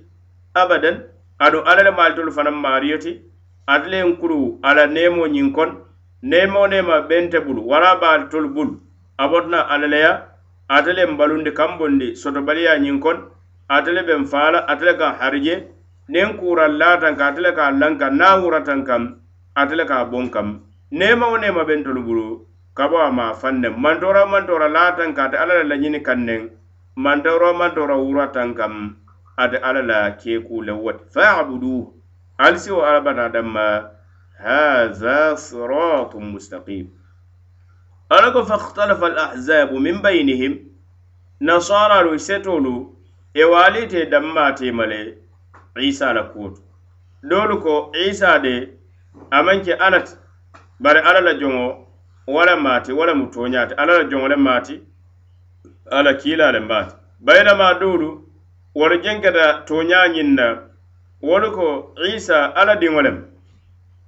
abadan. 0.61 0.97
Aduŋ 1.39 1.63
ala 1.69 1.81
le 1.83 1.91
maalitolu 1.97 2.31
fanaŋ 2.31 2.55
maariyo 2.65 2.97
ti 3.03 3.11
ate 3.67 3.87
le 3.91 3.99
kuru 4.21 4.59
alla 4.63 4.85
neemo 4.87 5.25
ñiŋ 5.27 5.51
kon 5.55 5.71
neemo 6.21 6.67
neema 6.67 7.01
bente 7.09 7.37
bulu 7.45 7.61
wara 7.69 7.95
baali 8.01 8.29
tolu 8.31 8.49
bulu 8.55 8.73
abotna 9.17 9.59
alaleya 9.73 10.11
alla 10.69 10.93
le 10.93 11.05
mbalundi 11.11 11.51
kambondi 11.51 12.15
sotobaliya 12.21 12.77
ñiŋ 12.83 12.99
kon 13.03 13.17
ate 13.75 13.89
ben 14.07 14.23
fala 14.25 14.59
atele 14.71 14.93
kan 14.99 14.99
kaŋ 14.99 15.19
harije 15.19 15.55
niŋ 16.13 16.29
kura 16.39 16.67
latan 16.67 17.15
ka 17.17 17.25
atele 17.27 17.51
ka 17.57 17.71
lankaŋ 17.81 18.13
naŋ 18.19 18.35
wuratan 18.43 18.81
kaŋ 18.87 19.01
ate 19.55 19.75
le 19.75 19.85
ka 19.85 20.05
bon 20.05 20.29
kam. 20.29 20.61
Nema 20.91 21.25
o 21.27 21.37
nema 21.37 21.65
ben 21.65 21.83
bentolu 21.83 22.01
bulu 22.03 22.27
kabo 22.75 22.97
a 22.97 23.09
ma 23.11 23.33
faŋ 23.33 23.55
ne 23.61 23.69
mantora 23.69 24.25
mantora 24.25 24.67
laatan 24.69 25.13
ka 25.15 25.23
ate 25.25 25.37
alla 25.37 25.63
la 25.63 25.75
ñini 25.75 25.99
kaŋ 26.07 26.19
neŋ 26.27 26.41
mantora 26.95 27.53
mantora 27.53 27.95
wuratan 27.97 28.53
kam 28.55 28.97
ate 29.37 29.57
alla 29.67 29.81
la 29.81 29.99
keeku 30.21 30.61
le 30.65 30.71
woti 30.83 31.03
faabudu 31.13 31.93
ali 32.37 32.57
siwo 32.59 32.81
alla 32.87 33.01
bata 33.01 33.29
danma 33.29 33.65
haza 34.43 35.37
siratun 35.37 36.23
mustaqim. 36.33 36.85
Ala 38.09 38.31
ko 38.33 38.43
fahtalafa 38.45 39.05
alahzabu 39.11 39.79
min 39.79 40.01
bainihim 40.01 40.53
nasaralu 41.41 42.19
setolu 42.19 42.93
e 43.33 43.43
waalite 43.43 44.05
damma 44.05 44.53
isa 45.81 46.13
la 46.13 46.23
kuwoto 46.23 46.61
doolu 47.23 47.57
ko 47.61 47.91
isa 48.07 48.39
de 48.39 48.69
amaŋ 49.37 49.57
ke 49.65 49.73
alla 49.85 49.99
ti 50.07 50.13
bari 50.83 50.99
alla 50.99 51.21
la 51.27 51.33
joŋo 51.41 51.65
wala 52.35 52.55
maati 52.65 52.91
wala 52.99 53.13
mu 53.19 53.25
tooñaati 53.33 53.73
ala 53.81 53.91
la 53.99 54.03
joŋo 54.11 54.27
le 54.31 54.35
maati 54.47 54.75
ala 55.97 56.11
kiila 56.21 56.51
le 56.55 56.59
maati 56.59 56.95
bayinama 57.25 57.73
doolu 57.81 58.09
wolu 58.75 58.95
jenketa 59.03 59.45
tooñaa 59.67 60.07
ñiŋ 60.13 60.29
na 60.37 60.47
wolu 61.27 61.47
ko 61.55 61.67
isa 62.15 62.37
ala 62.55 62.75
diŋo 62.75 63.01
lem 63.01 63.17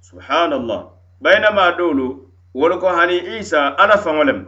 subhanallah. 0.00 0.80
Bayilama 1.20 1.72
doolu 1.78 2.28
wolu 2.54 2.78
ko 2.80 2.88
hani 2.88 3.16
isa 3.40 3.78
ala 3.78 3.96
faŋo 3.96 4.24
lem 4.24 4.40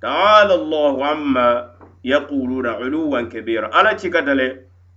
taala 0.00 0.54
allahu 0.54 1.02
amma 1.04 1.74
yaquluna 2.04 2.78
uluwan 2.78 3.28
kabira 3.28 3.68
ala 3.72 3.96
cikata 3.98 4.34
le 4.34 4.46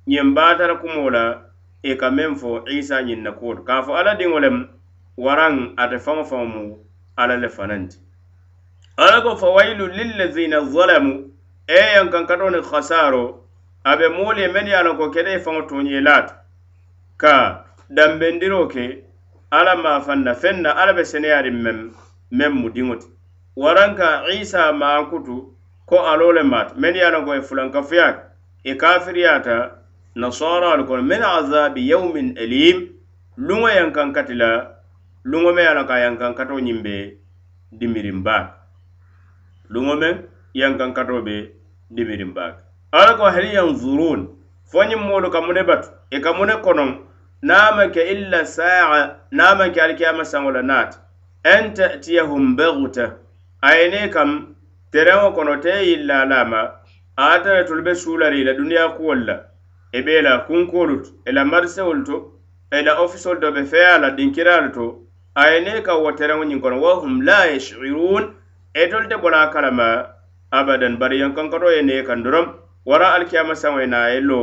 ñiŋ 0.07 0.33
baatara 0.35 0.75
kumo 0.81 1.09
la 1.09 1.41
i 1.83 1.95
ka 1.97 2.09
meŋ 2.11 2.35
fo 2.35 2.61
isa 2.69 3.01
ñiŋ 3.01 3.21
na 3.23 3.31
kuwoto 3.31 3.63
ka 3.63 3.81
fo 3.81 3.95
ala 3.95 4.13
diŋo 4.15 4.39
lem 4.39 4.57
waraŋ 5.17 5.73
ate 5.77 5.97
faŋo 5.99 6.23
faŋo 6.23 6.45
mu 6.45 6.77
alla 7.17 7.36
le 7.36 7.49
fananti 7.49 7.97
alla 8.97 9.21
ko 9.21 9.36
fa 9.36 9.47
waylu 9.49 9.88
lillazina 9.88 10.62
zalamu 10.62 11.32
e 11.67 11.80
yan 11.95 12.10
kankato 12.10 12.49
ni 12.49 12.62
hasaro 12.71 13.43
abe 13.84 14.10
moolu 14.10 14.39
ye 14.39 14.47
meŋ 14.47 14.67
ye 14.67 14.75
a 14.75 14.84
loŋ 14.84 14.97
ko 14.97 15.10
kede 15.10 15.32
ye 15.32 15.39
faŋo 15.39 15.62
toñelaata 15.69 16.34
ka 17.17 17.65
dambendiro 17.89 18.67
ke 18.67 19.03
alla 19.51 19.75
maa 19.75 20.01
fanna 20.01 20.34
feŋ 20.34 20.62
na 20.62 20.71
alla 20.71 20.93
be 20.93 21.03
seneyariŋ 21.06 21.58
meŋ 21.65 21.77
meŋ 22.32 22.51
mu 22.53 22.69
diŋo 22.69 22.95
ti 22.95 23.08
waraŋ 23.56 23.95
ka 23.95 24.23
isa 24.30 24.71
maankutu 24.71 25.53
ko 25.86 25.97
aloo 25.97 26.32
le 26.32 26.43
maata 26.43 26.75
mennu 26.77 26.97
ye 26.97 27.06
a 27.06 27.10
loŋ 27.10 27.25
ko 27.25 27.34
ye 27.34 27.41
fulankafuyaa 27.41 28.13
e 28.63 28.75
kafiriyaata 28.75 29.82
nasaraalu 30.15 30.86
kono 30.86 31.01
min 31.01 31.23
azabi 31.23 31.89
yawmin 31.89 32.38
alim 32.38 32.93
luŋo 33.38 33.69
yaŋ 33.69 33.91
kaŋ 33.91 34.13
kati 34.13 34.34
la 34.34 34.76
luŋo 35.29 35.49
meŋ 35.55 35.63
ye 35.65 35.69
a 35.71 35.75
loŋ 35.77 35.85
ko 35.87 35.93
a 36.57 36.61
ñiŋ 36.67 36.79
be 36.85 36.95
dimirin 37.79 38.19
baake 38.25 38.53
luŋo 39.73 39.93
meŋ 40.01 40.15
yankankatoo 40.59 41.21
be 41.27 41.35
dimirin 41.95 42.33
baake 42.37 42.59
ala 42.91 43.13
ko 43.17 43.23
hal 43.35 43.45
yanzurun. 43.57 44.21
Fo 44.71 44.83
ñiŋ 44.83 45.01
moolu 45.07 45.29
ka 45.31 45.41
mu 45.41 45.53
ne 45.53 45.63
batu 45.63 45.89
i 46.11 46.17
e 46.17 46.19
ka 46.19 46.33
mu 46.33 46.45
ne 46.45 46.55
konoŋ 46.65 46.89
naŋ 47.41 47.79
a 47.79 47.85
ke 47.93 48.01
illa 48.13 48.45
saa 48.45 49.19
naŋ 49.31 49.47
a 49.51 49.55
maŋ 49.59 49.69
ke 49.73 49.79
alikiyama 49.81 50.23
saŋo 50.31 50.51
la 50.51 50.61
naati 50.61 50.97
en 51.43 51.73
tatiyahum 51.73 52.55
baguta 52.57 53.05
a 53.61 53.69
ye 53.77 53.89
ne 53.89 54.09
kam 54.09 54.55
tereŋo 54.91 55.31
kono 55.35 55.55
te 55.63 55.71
yilla 55.89 56.21
a 56.21 56.25
la 56.25 56.45
ma 56.45 56.61
a 57.15 57.23
ate 57.33 57.49
le 57.55 57.63
tolu 57.67 57.81
be 57.83 57.93
suulari 57.95 58.43
la 58.43 58.53
duniya 58.53 58.89
kuwolu 58.97 59.25
la. 59.25 59.35
I 59.93 60.01
be 60.01 60.19
i 60.19 60.21
la 60.21 60.39
kunkoolu 60.47 60.95
e 60.99 61.03
to 61.03 61.11
i 61.29 61.31
la 61.31 61.45
marisewolu 61.45 62.03
to 62.05 62.15
i 62.71 62.81
la 62.81 62.99
ofisolu 62.99 63.39
to 63.41 63.51
be 63.51 63.63
feya 63.65 63.97
la 63.99 64.11
dinkiraalu 64.11 64.73
to 64.73 65.06
a 65.38 65.60
ne 65.62 65.82
ka 65.86 65.93
wo 66.02 66.10
tereŋo 66.17 66.43
ñiŋ 66.50 66.60
kono 66.62 66.78
wahum 66.82 67.21
la 67.21 67.45
yashirun. 67.45 68.34
Etolu 68.73 69.08
te 69.10 69.15
bona 69.17 69.50
kalama 69.54 69.88
abadan 70.52 70.97
bari 71.00 71.19
yankankato 71.21 71.69
ye 71.76 71.82
ne 71.82 72.04
kan 72.08 72.23
dorom 72.23 72.47
wara 72.86 73.13
alkiyama 73.17 73.54
saŋo 73.62 73.80
ye 73.82 73.88
na 73.88 74.08
ye 74.08 74.19
lo 74.21 74.39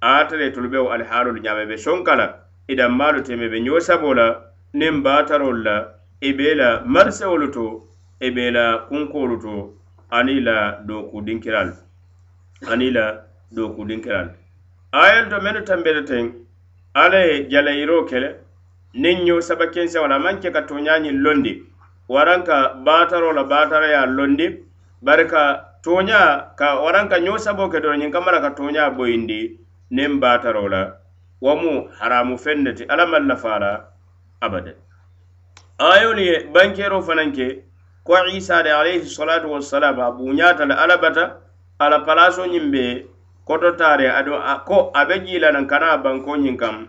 ate 0.00 0.36
le 0.40 0.50
tolu 0.54 0.68
be 0.70 0.78
wo 0.78 0.88
alihaalolu 0.94 1.42
ñaama 1.42 1.66
be 1.68 1.76
sonkala 1.76 2.26
idanmaalu 2.68 3.22
teme 3.26 3.46
be 3.50 3.58
ñoo 3.66 3.80
sabo 3.80 4.14
la 4.14 4.26
niŋ 4.74 5.02
baatarolu 5.02 5.62
la 5.66 5.76
i 6.22 6.32
be 6.32 6.54
la 6.54 6.68
marisewolu 6.94 7.50
to 7.52 7.66
i 8.20 8.30
be 8.30 8.50
la 8.50 8.64
kunkoolu 8.88 9.36
to 9.44 9.54
ani 10.10 10.40
la 10.40 10.56
dookudinkiralu 10.86 11.74
ani 12.70 12.90
la 12.96 13.04
dookudinkiralu 13.54 14.30
ayelu 14.92 15.30
to 15.30 15.38
mennu 15.44 15.60
tambeta 15.68 16.02
teŋ 16.10 16.24
alla 16.94 17.18
ye 17.26 17.48
jalayiro 17.50 18.04
kele. 18.10 18.47
niŋ 18.94 19.16
ñoo 19.26 19.40
saba 19.40 19.66
kenseŋo 19.66 20.06
la 20.08 20.16
a 20.16 20.24
maŋ 20.24 20.40
ke 20.40 20.48
ka 20.50 20.62
tooñaañiŋ 20.68 21.16
londi 21.24 21.52
waraŋ 22.08 22.40
ka 22.48 22.56
baataro 22.86 23.32
la 23.32 23.44
baatara 23.44 23.86
ye 23.94 24.00
londi 24.06 24.46
bari 25.02 25.24
ka 25.28 25.42
tooña 25.84 26.20
ka 26.56 26.80
waraŋ 26.80 27.08
ka 27.08 27.18
ñoo 27.20 27.38
saboo 27.38 27.68
ke 27.68 27.80
doro 27.80 27.96
ñiŋ 27.96 28.10
kama 28.12 28.32
la 28.32 28.40
ka 28.40 28.50
tooña 28.56 28.90
boyindi 28.96 29.60
niŋ 29.90 30.20
baataro 30.20 30.68
la. 30.68 30.82
Wo 31.40 31.54
mu 31.56 31.86
haramu 31.98 32.34
feŋ 32.38 32.58
ne 32.64 32.72
ti 32.74 32.84
alla 32.88 33.06
maŋ 33.06 33.28
lafa 33.28 33.58
la 33.58 33.70
abada 34.40 34.72
ayolu 35.78 36.20
ye 36.20 36.36
bankeeroo 36.52 37.02
fanaŋ 37.02 37.30
ke 37.32 37.46
ko 38.04 38.12
isa 38.32 38.62
de 38.62 38.70
alayhi 38.72 39.06
salatu 39.06 39.52
wassalam 39.52 40.00
a 40.00 40.10
buuñaata 40.10 40.64
le 40.66 40.74
alla 40.74 40.96
bata 40.96 41.24
alla 41.78 41.98
palaasoo 42.06 42.46
ñiŋ 42.46 42.70
be 42.72 43.06
kototaare 43.46 44.08
aduŋ 44.10 44.40
ko 44.64 44.90
a 44.94 45.04
be 45.06 45.14
jii 45.24 45.38
naŋ 45.38 45.66
kana 45.66 45.86
a 45.92 45.98
bankoo 45.98 46.36
ñiŋ 46.36 46.56
kaŋ 46.56 46.88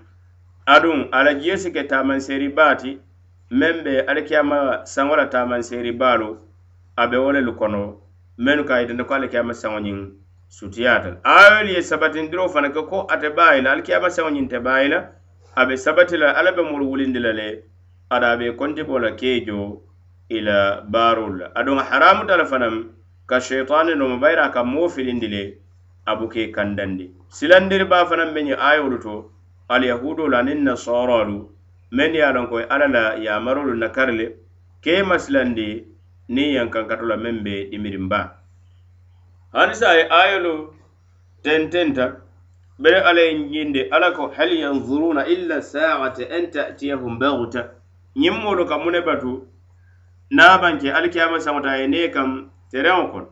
aduŋ 0.76 0.98
ala 1.12 1.34
jiyo 1.34 1.58
si 1.58 1.72
ke 1.76 1.84
taamanseeri 1.92 2.50
baati 2.58 2.92
meŋ 3.60 3.76
be 3.86 3.94
alikiyama 4.10 4.86
saŋo 4.94 5.16
la 5.20 5.26
taamanseeri 5.34 5.92
baalu 6.02 6.30
a 7.02 7.08
be 7.10 7.18
wo 7.18 7.32
le 7.32 7.42
kono 7.60 7.82
mennu 8.38 8.64
ka 8.68 8.74
a 8.76 8.82
yitandi 8.82 9.04
ko 9.04 9.14
alikiyama 9.18 9.54
saŋo 9.62 9.80
ñiŋ 9.86 10.00
sutiyaata 10.58 11.10
le 11.14 11.18
aayolu 11.24 11.70
ye 11.76 11.82
sabatindiro 11.82 12.46
fana 12.54 12.70
ke 12.76 12.82
ko 12.90 12.98
ate 13.14 13.30
baayi 13.38 13.62
la 13.66 13.72
alikiyama 13.74 14.10
saŋo 14.16 14.30
ñiŋ 14.36 14.48
te 14.52 14.60
baayi 14.60 14.88
la 14.94 15.00
a 15.56 15.66
be 15.66 15.74
sabati 15.86 16.18
la 16.22 16.28
alla 16.40 16.52
be 16.52 16.62
mulu 16.62 16.86
wulindi 16.92 17.20
la 17.26 17.32
le 17.40 17.48
ada 18.10 18.28
a 18.34 18.38
be 18.38 18.54
kontibo 18.60 19.00
la 19.00 19.12
keejo 19.20 19.82
i 20.30 20.40
la 20.48 20.82
baarolu 20.94 21.38
la 21.42 21.46
aduŋ 21.60 21.78
haramuta 21.90 22.38
la 22.38 22.46
fanaŋ 22.52 22.76
ka 23.30 23.38
sheitani 23.48 23.96
nomo 23.96 24.18
bayira 24.22 24.44
a 24.46 24.54
ka 24.56 24.62
moo 24.64 24.90
filindi 24.90 25.28
le 25.28 25.44
a 26.06 26.16
buke 26.16 26.42
kandandi. 26.56 27.06
Silandiri 27.36 27.86
baa 27.92 28.06
fanaŋ 28.10 28.30
be 28.34 28.40
ñiŋ 28.48 28.58
ayolu 28.70 28.98
to 29.06 29.16
alyahudolu 29.74 30.36
aniŋ 30.40 30.60
nasooroolu 30.68 31.38
meŋ 31.96 32.12
ye 32.16 32.24
a 32.30 32.32
loŋ 32.36 32.46
ko 32.50 32.56
alla 32.74 32.88
la 32.96 33.04
yamarolu 33.26 33.74
nakari 33.82 34.14
le 34.20 34.26
ke 34.84 34.92
ye 34.98 35.04
masilandi 35.04 35.68
niŋ 36.36 36.50
yankankato 36.58 37.06
la 37.12 37.18
meŋ 37.24 37.36
be 37.46 37.54
dimirinbaa 37.72 38.28
hanisa 39.54 39.86
a 39.90 39.96
ye 39.98 40.04
ayolu 40.22 40.54
tententa 41.44 42.06
bere 42.82 43.00
alla 43.10 43.22
ye 43.22 43.34
ñindi 43.34 43.82
alla 43.96 44.12
ko 44.12 44.24
hal 44.38 44.52
yanzuruna 44.64 45.22
illa 45.34 45.62
saata 45.62 46.24
an 46.36 46.44
ta'tiyahum 46.52 47.20
bagta 47.20 47.62
ñiŋ 48.22 48.36
moolu 48.44 48.66
ka 48.70 48.78
mu 48.78 48.90
ne 48.92 49.02
batu 49.02 49.32
niŋ 50.38 50.62
banke 50.62 50.88
alikiyama 50.98 51.38
saŋota 51.46 51.70
a 51.70 51.78
ye 51.82 51.88
nee 51.88 52.10
kam 52.16 52.50
tereŋo 52.72 53.06
kono 53.12 53.28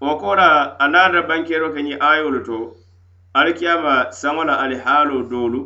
wo 0.00 0.16
ko 0.18 0.34
la 0.34 0.76
a 0.78 0.86
naata 0.88 1.22
bankero 1.28 1.70
ke 1.74 1.80
ñiŋ 1.86 1.98
ayolu 2.00 2.40
to 2.46 2.58
alikiyama 3.34 4.10
saŋo 4.10 4.44
la 4.44 4.54
alihaaloo 4.60 5.22
doolu 5.30 5.60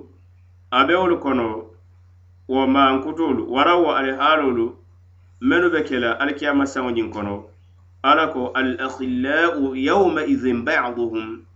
a 0.70 0.84
be 0.86 0.94
wolu 0.94 1.18
kono 1.18 1.46
wo 2.48 2.66
maankutoolu 2.66 3.42
waraŋ 3.54 3.78
wo 3.84 3.90
alihaaloolu 3.94 4.66
mennu 5.40 5.70
be 5.70 5.80
ke 5.82 5.96
la 6.00 6.10
alikiyama 6.20 6.64
saŋo 6.66 6.90
ñiŋ 6.90 7.10
kono. 7.12 7.44
Ala 8.02 8.26
ko 8.34 8.50
alakhillau 8.54 9.76
yawmaidin 9.76 10.64
baduhum 10.66 11.46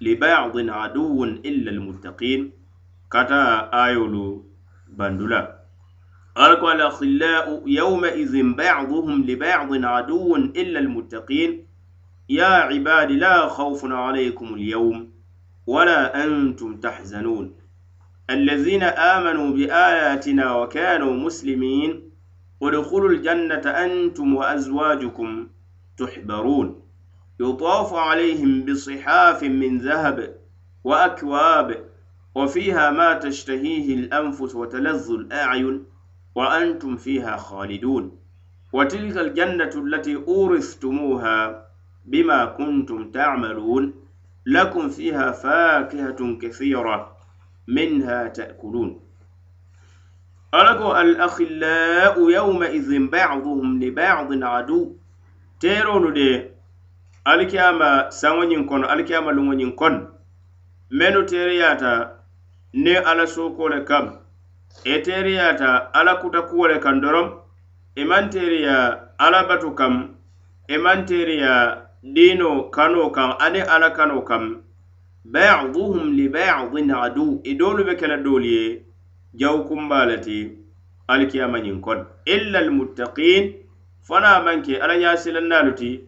libadin 0.00 0.70
aduwun 0.70 1.40
illa 1.44 1.70
almuttaqin 1.70 2.50
kata 3.08 3.68
ayolu 3.72 4.44
bandula. 4.96 5.60
Ala 6.34 6.56
ko 6.56 6.66
alakhillau 6.72 7.68
yawmaidin 7.68 8.56
baduhum 8.56 9.22
libadin 9.28 9.84
aduwun 9.84 10.50
illa 10.56 10.80
almuttaqin 10.80 11.68
ya 12.28 12.70
ibadi 12.72 13.16
la 13.20 13.48
khawfun 13.48 13.92
alaykum 13.92 14.54
alyawm 14.54 15.10
wala 15.70 16.14
antum 16.14 16.80
tahzanun 16.80 17.54
الذين 18.30 18.82
آمنوا 18.82 19.50
بآياتنا 19.50 20.54
وكانوا 20.54 21.12
مسلمين 21.14 22.10
ادخلوا 22.62 23.10
الجنة 23.10 23.66
أنتم 23.66 24.34
وأزواجكم 24.34 25.46
تحبرون. 25.96 26.82
يطاف 27.40 27.94
عليهم 27.94 28.64
بصحاف 28.64 29.42
من 29.42 29.78
ذهب 29.78 30.36
وأكواب 30.84 31.84
وفيها 32.34 32.90
ما 32.90 33.14
تشتهيه 33.14 33.94
الأنفس 33.94 34.54
وتلذ 34.54 35.10
الأعين 35.10 35.84
وأنتم 36.34 36.96
فيها 36.96 37.36
خالدون. 37.36 38.18
وتلك 38.72 39.16
الجنة 39.18 39.70
التي 39.76 40.16
أورثتموها 40.16 41.66
بما 42.04 42.44
كنتم 42.44 43.10
تعملون. 43.10 43.99
lakum 44.50 44.90
fiha 44.90 45.32
fakihatun 45.32 46.38
kathira 46.38 47.08
minha 47.66 48.30
ta'kulun. 48.34 48.98
Ala 50.52 50.74
ko 50.74 50.90
al 50.92 51.14
akhillau 51.20 52.30
yawma 52.30 52.66
idhin 52.74 53.06
ba'duhum 53.10 53.78
li 53.78 53.90
ba'din 53.90 54.42
adu. 54.42 54.98
Teronu 55.60 56.10
de 56.14 56.50
alikiyama 57.24 58.10
saŋoñiŋ 58.10 58.66
kono 58.66 58.88
alikiyama 58.88 59.30
luŋoñiŋ 59.32 59.76
kono 59.76 60.08
mennu 60.90 61.22
teeriyata 61.26 62.18
ne 62.74 62.96
ala 62.96 63.26
sooko 63.26 63.70
kam. 63.86 64.18
E 64.84 65.02
teriyata 65.02 65.92
ala 65.92 66.16
kuta 66.16 66.42
kuwole 66.42 66.80
kan 66.80 67.00
dorom 67.00 67.28
e 67.94 68.02
i 68.02 68.04
maŋ 68.04 68.24
ala 69.18 69.48
batu 69.48 69.74
kam. 69.74 70.16
E 70.66 70.74
I 70.74 70.78
maŋ 70.78 71.06
dino 72.02 72.70
kano 72.70 73.10
kaŋ 73.10 73.30
ani 73.44 73.60
ala 73.60 73.90
kano 73.90 74.22
kaŋ 74.22 74.44
bayaduhum 75.24 76.12
li 76.16 76.28
bayadin 76.28 76.90
adu. 76.90 77.40
E 77.44 77.50
Idolu 77.50 77.84
be 77.84 77.94
kela 77.96 78.16
doolu 78.16 78.44
ye 78.46 78.82
jawu 79.34 79.64
kumbaa 79.64 80.06
le 80.06 80.16
kon. 81.80 82.06
Illa 82.24 82.58
almuttaqin 82.58 83.54
fana 84.02 84.40
manke 84.42 84.76
ala 84.80 84.94
alla 84.94 84.96
ñaasilannaalu 84.96 85.74
ti 85.74 86.00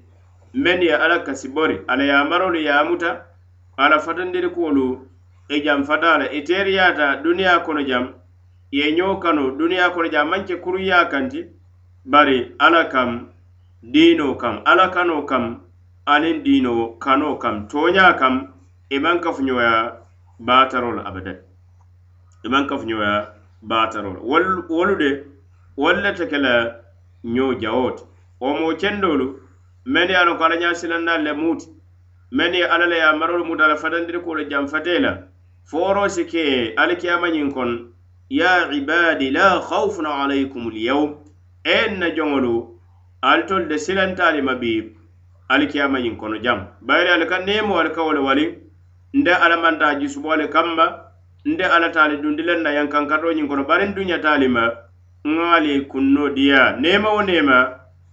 mennu 0.54 0.84
ye 0.84 0.94
alla 0.94 1.18
kasi 1.24 1.48
bori 1.48 1.80
alla 1.88 2.04
yamarolu 2.04 2.58
yaamuta 2.60 3.26
ala 3.76 3.98
fatandiri 4.00 4.48
kuolu 4.50 5.06
i 5.48 5.56
e 5.56 5.62
jam 5.62 5.84
fatala. 5.84 6.24
E 6.32 6.38
I 6.38 6.42
duniya 7.22 7.60
kono 7.64 7.82
jam 7.82 8.14
ye 8.70 8.92
ñoo 8.92 9.16
kano 9.20 9.50
duniya 9.50 9.90
kono 9.90 10.08
jam 10.08 10.28
manke 10.28 10.56
kuruya 10.56 11.04
kanti 11.10 11.44
bari 12.04 12.54
ala 12.58 12.84
kam 12.88 13.28
dino 13.82 14.34
kam 14.36 14.62
ala 14.64 14.88
kano 14.88 15.22
kam 15.26 15.60
aniŋ 16.06 16.42
diinoo 16.44 16.98
kanoo 16.98 17.36
kam 17.42 17.68
tooñaa 17.70 18.12
kam 18.20 18.34
e 18.90 18.96
i 18.96 18.98
maŋ 18.98 19.20
kafuñoya 19.24 19.72
baataro 20.46 20.92
la 20.96 21.02
abadan. 21.08 21.36
E 21.36 21.42
I 22.46 22.48
maŋ 22.48 22.66
kafuñoya 22.68 23.12
baataro 23.62 24.10
la 24.14 24.20
wolu 24.20 24.94
de 25.02 25.10
wolu 25.76 26.00
le 26.02 26.12
te 26.14 26.26
ke 26.26 26.38
la 26.38 26.54
ñoo 27.24 27.54
jawoo 27.60 27.90
ti 27.96 28.04
wo 28.40 28.48
moo 28.58 28.74
kendoolu 28.80 29.26
mennu 29.86 30.12
ye 30.12 30.18
a 30.18 30.24
loŋ 30.24 30.36
ko 30.38 30.44
ala 30.44 30.56
ñaa 30.56 30.74
silannaal 30.74 31.22
le 31.22 31.32
muuti 31.32 31.66
mennu 32.36 32.56
ye 32.56 32.66
alla 32.66 32.86
le 32.86 32.96
ye 32.96 33.02
a 33.02 33.12
marolu 33.16 33.44
muta 33.44 33.68
la 33.68 33.76
fatandiri 33.76 34.20
ko 34.24 34.34
le 34.34 34.48
janfatee 34.50 34.98
la 35.04 35.12
fooroo 35.70 36.08
si 36.08 36.24
ke 36.26 36.74
alikiyamañiŋ 36.80 37.52
kono 37.54 37.76
ya 38.28 38.52
ibadi 38.72 39.30
la 39.30 39.60
khawfun 39.68 40.06
alaykum 40.06 40.70
lyawm 40.70 41.10
e 41.64 41.78
na 41.98 42.10
joŋolu 42.16 42.54
ali 43.28 43.42
tolu 43.46 43.66
de 43.70 43.76
silantaalima 43.78 44.54
bii 44.62 45.01
alikiyama 45.52 45.98
ñiŋ 46.00 46.16
kono 46.16 46.36
jam. 46.42 46.66
Bayiri 46.80 47.10
ali 47.10 47.26
ka 47.26 47.38
neemo 47.38 47.78
ali 47.78 47.90
ka 47.90 48.02
wo 48.02 48.12
le 48.12 48.20
waliŋ 48.20 48.50
nde 49.14 49.32
alamanta 49.34 49.86
manta 49.86 50.32
ali 50.32 50.48
kamma 50.48 50.86
nde 51.44 51.64
alla 51.64 51.88
taali 51.90 52.16
dundilen 52.16 52.62
na 52.62 52.70
yankankato 52.72 53.32
ñiŋ 53.32 53.48
kono. 53.48 53.64
Bariŋ 53.64 53.94
duñataali 53.94 54.48
ma 54.48 54.64
ŋa 55.24 55.52
ali 55.56 55.86
kunno 55.86 56.28
diya. 56.36 56.76
Neema 56.80 57.08
wo 57.14 57.22
neema 57.22 57.56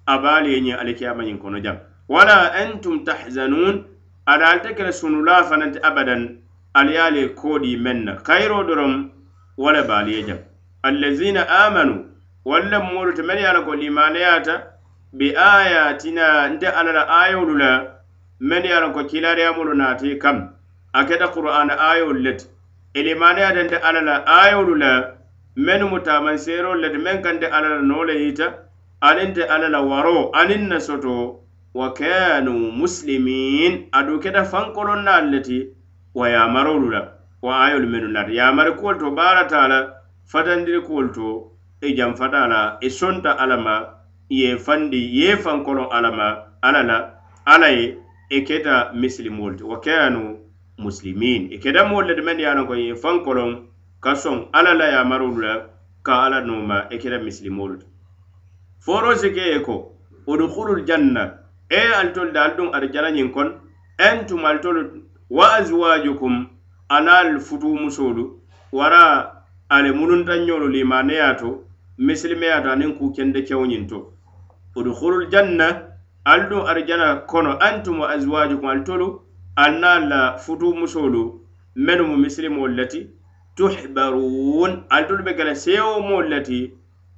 a 0.06 0.18
be 0.18 0.28
ali 0.28 0.54
ye 0.54 0.60
ñiŋ 0.62 0.78
alikiyama 0.80 1.24
ñiŋ 1.24 1.38
kono 1.40 1.60
jam. 1.60 1.78
Wala 2.10 2.52
antum 2.54 3.04
tahzanun 3.06 3.86
ada 4.26 4.50
ali 4.50 4.62
te 4.62 4.74
kele 4.74 4.92
sunulaa 4.92 5.44
fananti 5.44 5.80
abadan 5.80 6.38
ali 6.74 6.94
ye 6.94 7.02
ali 7.02 7.20
ye 7.20 7.30
koodii 7.30 7.78
meŋ 7.78 7.98
na 8.04 8.14
kayiro 8.16 8.64
doroŋ 8.68 9.10
wo 9.58 9.72
le 9.72 9.82
be 9.88 9.94
ali 9.94 10.14
ye 10.14 10.24
jam. 10.28 10.40
Allazina 10.84 11.48
amanu 11.48 12.06
walla 12.46 12.80
moolu 12.80 13.14
te 13.14 13.22
mene 13.24 13.42
ye 13.42 13.48
a 13.48 13.54
la 13.54 13.62
ko 13.62 13.76
limaneyaata 13.76 14.69
bi 15.14 15.36
ayatina 15.36 16.50
nte 16.50 16.68
alala 16.68 17.04
ayolu 17.22 17.58
la 17.58 17.72
men 18.40 18.64
ye 18.64 18.74
a 18.74 18.90
ko 18.92 19.04
kilariyamolu 19.04 19.74
naati 19.74 20.18
kam. 20.20 20.50
A 20.94 21.06
keta 21.06 21.28
qur'ana 21.28 21.74
ayolu 21.92 22.20
leti. 22.20 22.46
Ilimaneyata 22.94 23.64
nte 23.64 23.78
alla 23.78 24.02
la 24.02 24.16
ayolu 24.28 24.76
la 24.76 25.20
mennu 25.56 25.90
mu 25.92 26.00
tamanseerolu 26.00 26.82
le 26.82 26.90
ti 26.94 26.98
meŋ 26.98 27.18
kante 27.24 27.48
alla 27.56 27.70
la 27.76 27.82
noo 27.82 28.04
le 28.04 28.14
yita 28.24 28.48
aniŋ 29.08 29.34
te 29.36 29.44
alla 29.54 29.68
la 29.76 29.80
waroo 29.90 30.32
aniŋ 30.40 30.64
na 30.72 30.80
soto 30.80 31.16
wa 31.74 31.88
kanu 31.94 32.54
muslimin 32.80 33.74
adu 33.98 34.20
keta 34.24 34.44
fankolonnaalu 34.52 35.30
le 35.34 35.40
ti 35.48 35.58
wa 36.20 36.26
yamarolu 36.30 36.88
la 36.96 37.02
wa 37.42 37.54
ayolu 37.66 37.88
menu 37.92 38.08
naata 38.08 38.32
yamari 38.40 38.72
kuwolu 38.80 39.00
to 39.00 39.08
baarata 39.18 39.68
la 39.72 39.80
fatandiri 40.32 40.82
kuwolu 40.88 41.10
to 41.18 41.28
i 41.88 41.94
janfata 41.98 42.48
la 42.52 42.62
i 42.88 42.90
sonta 42.90 43.32
alla 43.38 43.58
ma 43.58 43.76
ye 44.30 44.58
fandi 44.58 45.18
ye 45.20 45.38
fankolo 45.38 45.90
alama 45.92 46.38
ala 46.62 46.84
la 46.84 47.14
ala 47.46 47.68
ye 47.70 47.98
i 48.30 48.38
e 48.38 48.42
keta 48.42 48.92
misilimoolu 48.94 49.56
ti 49.58 49.64
wa 49.64 49.80
kanu 49.80 50.38
muslimin. 50.78 51.52
E 51.52 51.56
I 51.56 51.60
keta 51.60 51.86
moolu 51.86 52.08
le 52.08 52.16
demendi 52.16 52.44
ye 52.44 52.50
a 52.50 52.64
ko 52.66 52.74
ye 52.76 52.94
fankolon 52.96 53.68
ka 54.02 54.14
soŋ 54.16 54.50
ala 54.54 54.74
la 54.74 54.86
yamarolu 54.92 55.42
la 55.42 55.66
ka 56.04 56.24
ala 56.26 56.42
noma 56.42 56.88
e 56.92 56.96
i 56.96 57.00
keta 57.00 57.18
misilimoolu 57.18 57.80
ti 57.80 57.86
foro 58.80 59.16
si 59.16 59.32
ke 59.32 59.42
ye 59.42 59.60
ko 59.62 59.96
udkhulul 60.28 60.86
janna. 60.86 61.40
E 61.70 61.78
alitolu 61.78 62.32
da 62.32 62.44
ali 62.44 62.56
duŋ 62.58 62.74
arijana 62.74 63.10
ñiŋ 63.12 63.32
kono 63.34 63.52
entum 63.98 64.46
alitolu 64.46 65.04
wa 65.30 65.54
azwajukum 65.56 66.48
anal 66.90 67.40
futu 67.40 67.76
musolu 67.76 68.42
wara 68.72 69.44
ale 69.70 69.92
mununtanñolu 69.92 70.68
limaneya 70.70 71.36
to 71.38 71.66
misilimeya 71.98 72.62
to 72.62 72.70
aniŋ 72.70 72.98
ku 72.98 73.12
kende 73.12 73.42
kewñin 73.42 73.88
to. 73.90 74.19
udkhulul 74.80 75.30
janna 75.32 75.68
al 76.26 76.42
ɗum 76.50 76.66
arjana 76.72 77.08
kono 77.28 77.52
antum 77.68 78.00
wa 78.00 78.08
azwajukum 78.16 78.70
al 78.70 78.84
tolu 78.84 79.08
al 79.56 79.74
na 79.80 80.00
la 80.00 80.38
futu 80.38 80.74
musolu 80.80 81.24
menu 81.76 82.04
mu 82.10 82.16
misilimol 82.18 82.76
lati 82.80 83.08
tuhbarun 83.56 84.84
al 84.90 85.08
tolu 85.08 85.24
be 85.24 85.34
kela 85.38 85.56
sewo 85.56 86.00
mol 86.02 86.26
lati 86.30 86.60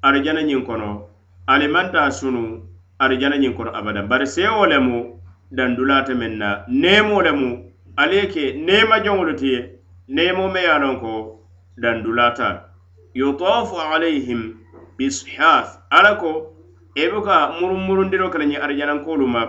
arjana 0.02 0.42
ñiŋ 0.42 0.64
kono. 0.66 1.08
Alimanta 1.48 2.12
sunu 2.12 2.62
arjana 3.00 3.38
ñiŋ 3.38 3.54
kono 3.58 3.72
abada 3.76 4.02
bari 4.10 4.28
sewo 4.28 4.66
lemu 4.66 5.20
dandulata 5.52 6.14
meŋ 6.16 6.34
na 6.38 6.66
nemo 6.68 7.22
lemu 7.22 7.50
ali 7.98 8.16
ye 8.16 8.26
ke 8.34 8.44
nema 8.66 9.00
joŋolu 9.04 9.34
ti 9.36 9.48
ye 9.54 9.60
neemo 10.08 10.48
me 10.54 10.60
ye 10.62 10.68
a 10.70 10.78
loŋ 10.80 11.00
ko 11.02 11.40
dandulata. 11.78 12.66
Yutafu 13.14 13.76
alayhim 13.94 14.56
bishaf 14.98 15.68
ala 15.92 16.16
ko 16.16 16.51
e 16.96 17.08
be 17.08 17.22
ka 17.24 17.56
murumurundiro 17.60 18.30
ke 18.30 18.38
ñiŋ 18.40 18.62
arijanankolu 18.64 19.28
ma 19.28 19.42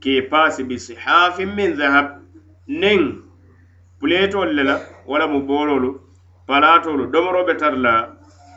ke 0.00 0.22
paasi 0.30 0.64
bi 0.64 0.76
sihafin 0.78 1.54
min 1.54 1.76
zahab 1.76 2.06
niŋ 2.68 3.00
puleetolu 4.00 4.52
le 4.56 4.62
la 4.62 4.76
wala 5.06 5.26
mu 5.26 5.40
boololu 5.48 6.00
palatolu 6.46 7.10
domoro 7.12 7.44
be 7.46 7.54
tara 7.56 7.76
la 7.76 7.94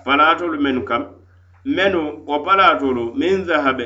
palatolu 0.06 0.60
menu 0.62 0.82
kam 0.86 1.04
menu 1.65 2.23
wo 2.28 2.39
palatolu 2.45 3.13
min 3.15 3.43
zahabe 3.45 3.86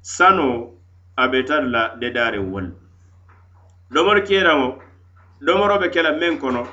sano 0.00 0.74
a 1.16 1.28
be 1.28 1.42
tara 1.44 1.66
la 1.66 1.82
dedaareŋ 2.00 2.44
wolu 2.52 2.72
domoro 3.90 4.20
keeraŋo 4.20 4.68
domoro 5.40 5.78
be 5.78 5.88
ke 5.94 6.02
la 6.02 6.12
meŋ 6.20 6.38
kono 6.40 6.66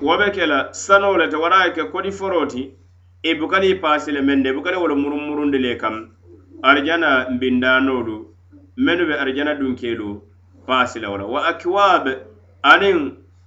wo 0.00 0.16
be 0.18 0.30
ke 0.30 0.46
la 0.46 0.72
sanoo 0.72 1.16
le 1.18 1.26
te 1.28 1.36
wara 1.36 1.66
ye 1.66 1.72
ke 1.72 1.90
kodi 1.90 2.10
foro 2.12 2.46
ti 2.46 2.62
i 2.62 3.30
e 3.30 3.34
bukali 3.34 3.74
paasi 3.82 4.12
le 4.12 4.20
meŋ 4.22 4.42
de 4.42 4.50
i 4.50 4.54
bukali 4.54 4.76
wo 4.76 4.86
le 4.88 4.94
murumurundi 4.94 5.58
le 5.58 5.76
kam 5.76 6.10
arjana 6.62 7.30
mbindanoolu 7.30 8.34
mennu 8.76 9.06
be 9.06 9.14
arjana 9.14 9.54
dunkelu 9.54 10.22
faasila 10.66 11.10
wo 11.10 11.18
la 11.18 11.24
wa 11.24 11.46
akiwaab 11.46 12.06
aniŋ 12.62 12.98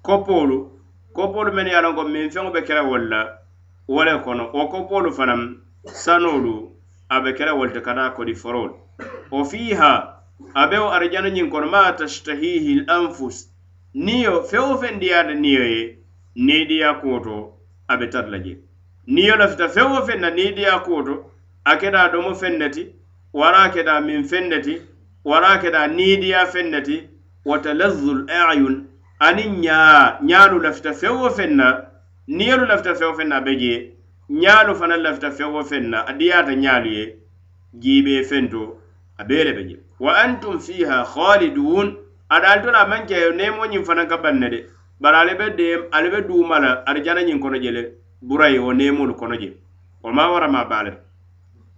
kopolu 0.01 0.71
kopolu 1.13 1.53
mennu 1.53 1.69
ye 1.69 1.77
a 1.77 1.81
loŋ 1.81 1.95
ko 1.95 2.03
miŋ 2.03 2.29
feŋo 2.29 2.51
be 2.51 2.61
kera 2.61 2.83
wolu 2.83 3.07
la 3.09 3.39
wo 3.87 4.03
le 4.03 4.19
kono. 4.19 4.51
Wo 4.53 4.67
kopolu 4.67 5.11
fanaŋ 5.13 5.41
sanolu 5.85 6.71
a 7.09 7.21
be 7.21 7.33
kera 7.33 7.53
wolu 7.55 7.71
te 7.73 7.81
ka 7.81 7.93
taa 7.95 8.09
kodi 8.09 8.35
foroolu 8.35 8.75
wo 9.31 9.43
fiiha 9.45 9.91
a 10.53 10.67
be 10.67 10.75
arjana 10.75 11.29
ñiŋ 11.29 11.49
kono 11.49 11.67
ma 11.67 11.91
tashtahihi 11.95 12.73
l 12.79 12.85
anfus 12.91 13.47
niyo 13.93 14.43
feŋ 14.43 14.63
wo 14.69 14.75
feŋ 14.77 14.99
diyaata 14.99 15.33
niyo 15.33 15.63
ye 15.63 15.99
niŋ 16.35 16.67
diya 16.67 16.93
kuwo 16.99 17.19
to 17.19 17.53
a 17.87 17.97
be 17.97 18.07
tara 18.09 18.27
la 18.27 18.39
je. 18.39 18.59
Niyo 19.07 19.35
lafita 19.35 19.69
feŋ 19.69 19.87
wo 19.93 20.01
feŋ 20.03 20.19
na 20.19 20.29
niŋ 20.29 20.83
kuwo 20.83 21.03
to 21.03 21.31
a 21.63 21.77
keta 21.77 22.11
domo 22.11 22.35
feŋ 22.35 22.57
ne 22.59 22.69
ti 22.69 22.83
wara 23.39 23.69
keta 23.73 24.01
min 24.01 24.23
fende 24.23 24.57
ti 24.65 24.81
wara 25.25 25.57
keta 25.61 25.87
niidiya 25.87 26.45
fende 26.53 26.81
ti 26.87 26.97
wa 27.45 27.59
talazzul 27.59 28.19
ayun 28.31 28.75
aniŋ 29.19 29.51
ñaa 29.65 30.19
ñaalu 30.29 30.59
lafita 30.65 30.93
fewo 30.93 31.29
feŋ 31.37 31.51
na 31.59 31.67
niŋ 32.27 32.59
lafita 32.69 32.95
feŋ 32.95 33.07
wo 33.09 33.15
feŋ 33.17 33.27
na 33.27 33.35
a 33.37 33.41
be 33.45 33.53
jee 33.61 33.79
ñaalu 34.29 34.75
fanaŋ 34.79 34.99
lafita 35.05 35.29
feŋ 35.37 35.49
feŋ 35.69 35.83
na 35.91 35.99
a 36.09 36.13
diyaata 36.19 36.53
ñaalu 36.63 36.89
ye 36.97 37.03
jiibee 37.81 38.23
feŋ 38.29 38.49
to 38.51 38.61
a 39.17 39.23
bee 39.23 39.53
be 39.57 39.63
je. 39.69 39.75
Wa 39.99 40.11
antum 40.23 40.59
fiha 40.59 40.97
khalidun 41.13 41.87
adaali 42.29 42.61
to 42.63 42.71
la 42.71 42.79
a 42.83 42.87
maŋ 42.87 43.05
ke 43.07 43.15
neemoo 43.37 43.65
ñiŋ 43.71 43.83
fanaŋ 43.87 44.07
ka 44.07 44.17
baŋ 44.17 44.35
de 44.53 44.59
bari 45.01 45.17
ali 45.17 45.33
be 45.39 45.45
deem 45.57 45.81
ali 45.91 46.09
be 46.09 46.19
duuma 46.27 46.59
la 46.59 46.69
arijana 46.87 47.21
ñiŋ 47.27 47.39
kono 47.39 47.57
jele 47.63 47.81
le 47.81 47.91
o 48.27 48.37
nemo 48.37 48.73
neemoolu 48.73 49.13
kono 49.15 49.35
je. 49.41 49.49
O 50.03 50.11
ma 50.11 50.31
wara 50.31 50.47
ma 50.47 50.83
le 50.83 50.91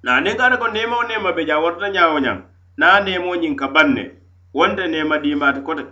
na 0.03 0.19
ne 0.21 0.35
ka 0.35 0.57
ko 0.57 0.67
nemo 0.67 0.95
wo 0.97 1.03
neema 1.03 1.31
be 1.35 1.45
je 1.45 1.51
a 1.51 1.59
warata 1.59 1.89
ñaa 1.89 2.13
wo 2.13 2.19
ñaŋ 2.19 2.37
niŋ 2.77 2.89
a 2.95 2.99
neemo 3.05 3.31
ka 3.59 3.67
baŋ 3.67 3.87
ne 3.93 4.03
wonte 4.53 4.83
di 4.87 5.01
diimaati 5.23 5.61
kote. 5.61 5.83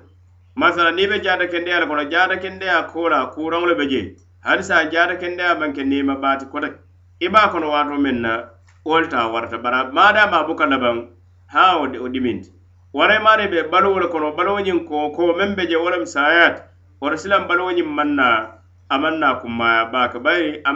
Masala 0.56 0.91
ni 0.91 1.08
be 1.08 1.20
jada 1.20 1.48
kende 1.48 1.72
ala 1.74 1.86
kono 1.88 2.04
jada 2.10 2.38
kende 2.38 2.68
a 2.70 2.84
kola 2.84 3.32
kuuraŋo 3.34 3.65
le 3.68 3.76
be 3.76 3.86
jee 3.88 4.15
halisa 4.41 4.89
jada 4.91 5.15
kende 5.18 5.41
a 5.44 5.56
banke 5.56 5.82
ke 5.82 5.84
neema 5.86 6.15
baati 6.15 6.46
kote. 6.46 6.70
I 7.22 7.28
be 7.28 7.38
a 7.38 7.50
kono 7.50 7.70
waatoo 7.72 7.98
meŋ 7.98 8.18
na 8.22 8.32
wolu 8.86 9.08
ta 9.10 9.28
warata 9.28 9.58
ma 9.58 9.91
maadaama 9.91 10.38
a 10.39 10.44
buka 10.48 10.65
labaŋ 10.65 11.08
ha 11.48 11.78
wo 11.78 11.86
o 12.06 12.08
diminti 12.10 12.50
waray 12.94 13.20
maari 13.20 13.48
be 13.52 13.63
baluwo 13.72 14.00
le 14.00 14.08
kono 14.08 14.32
baluwo 14.38 14.60
ñiŋ 14.62 14.86
koo 14.88 15.10
koo 15.15 15.34
meŋ 15.34 15.56
be 15.56 15.68
je 15.68 15.76
wo 15.76 15.89
lem 15.89 16.06
saayaati 16.06 16.62
silam 17.02 17.18
silaŋ 17.18 17.48
baluwo 17.48 17.72
ñiŋ 17.72 17.88
maŋ 17.98 18.10
naa 18.15 18.38
a 18.89 18.96
maŋ 18.98 19.15
naa 19.20 19.36
kummaya 19.41 19.86
baake 19.91 20.20
bayiri 20.20 20.62
a 20.63 20.72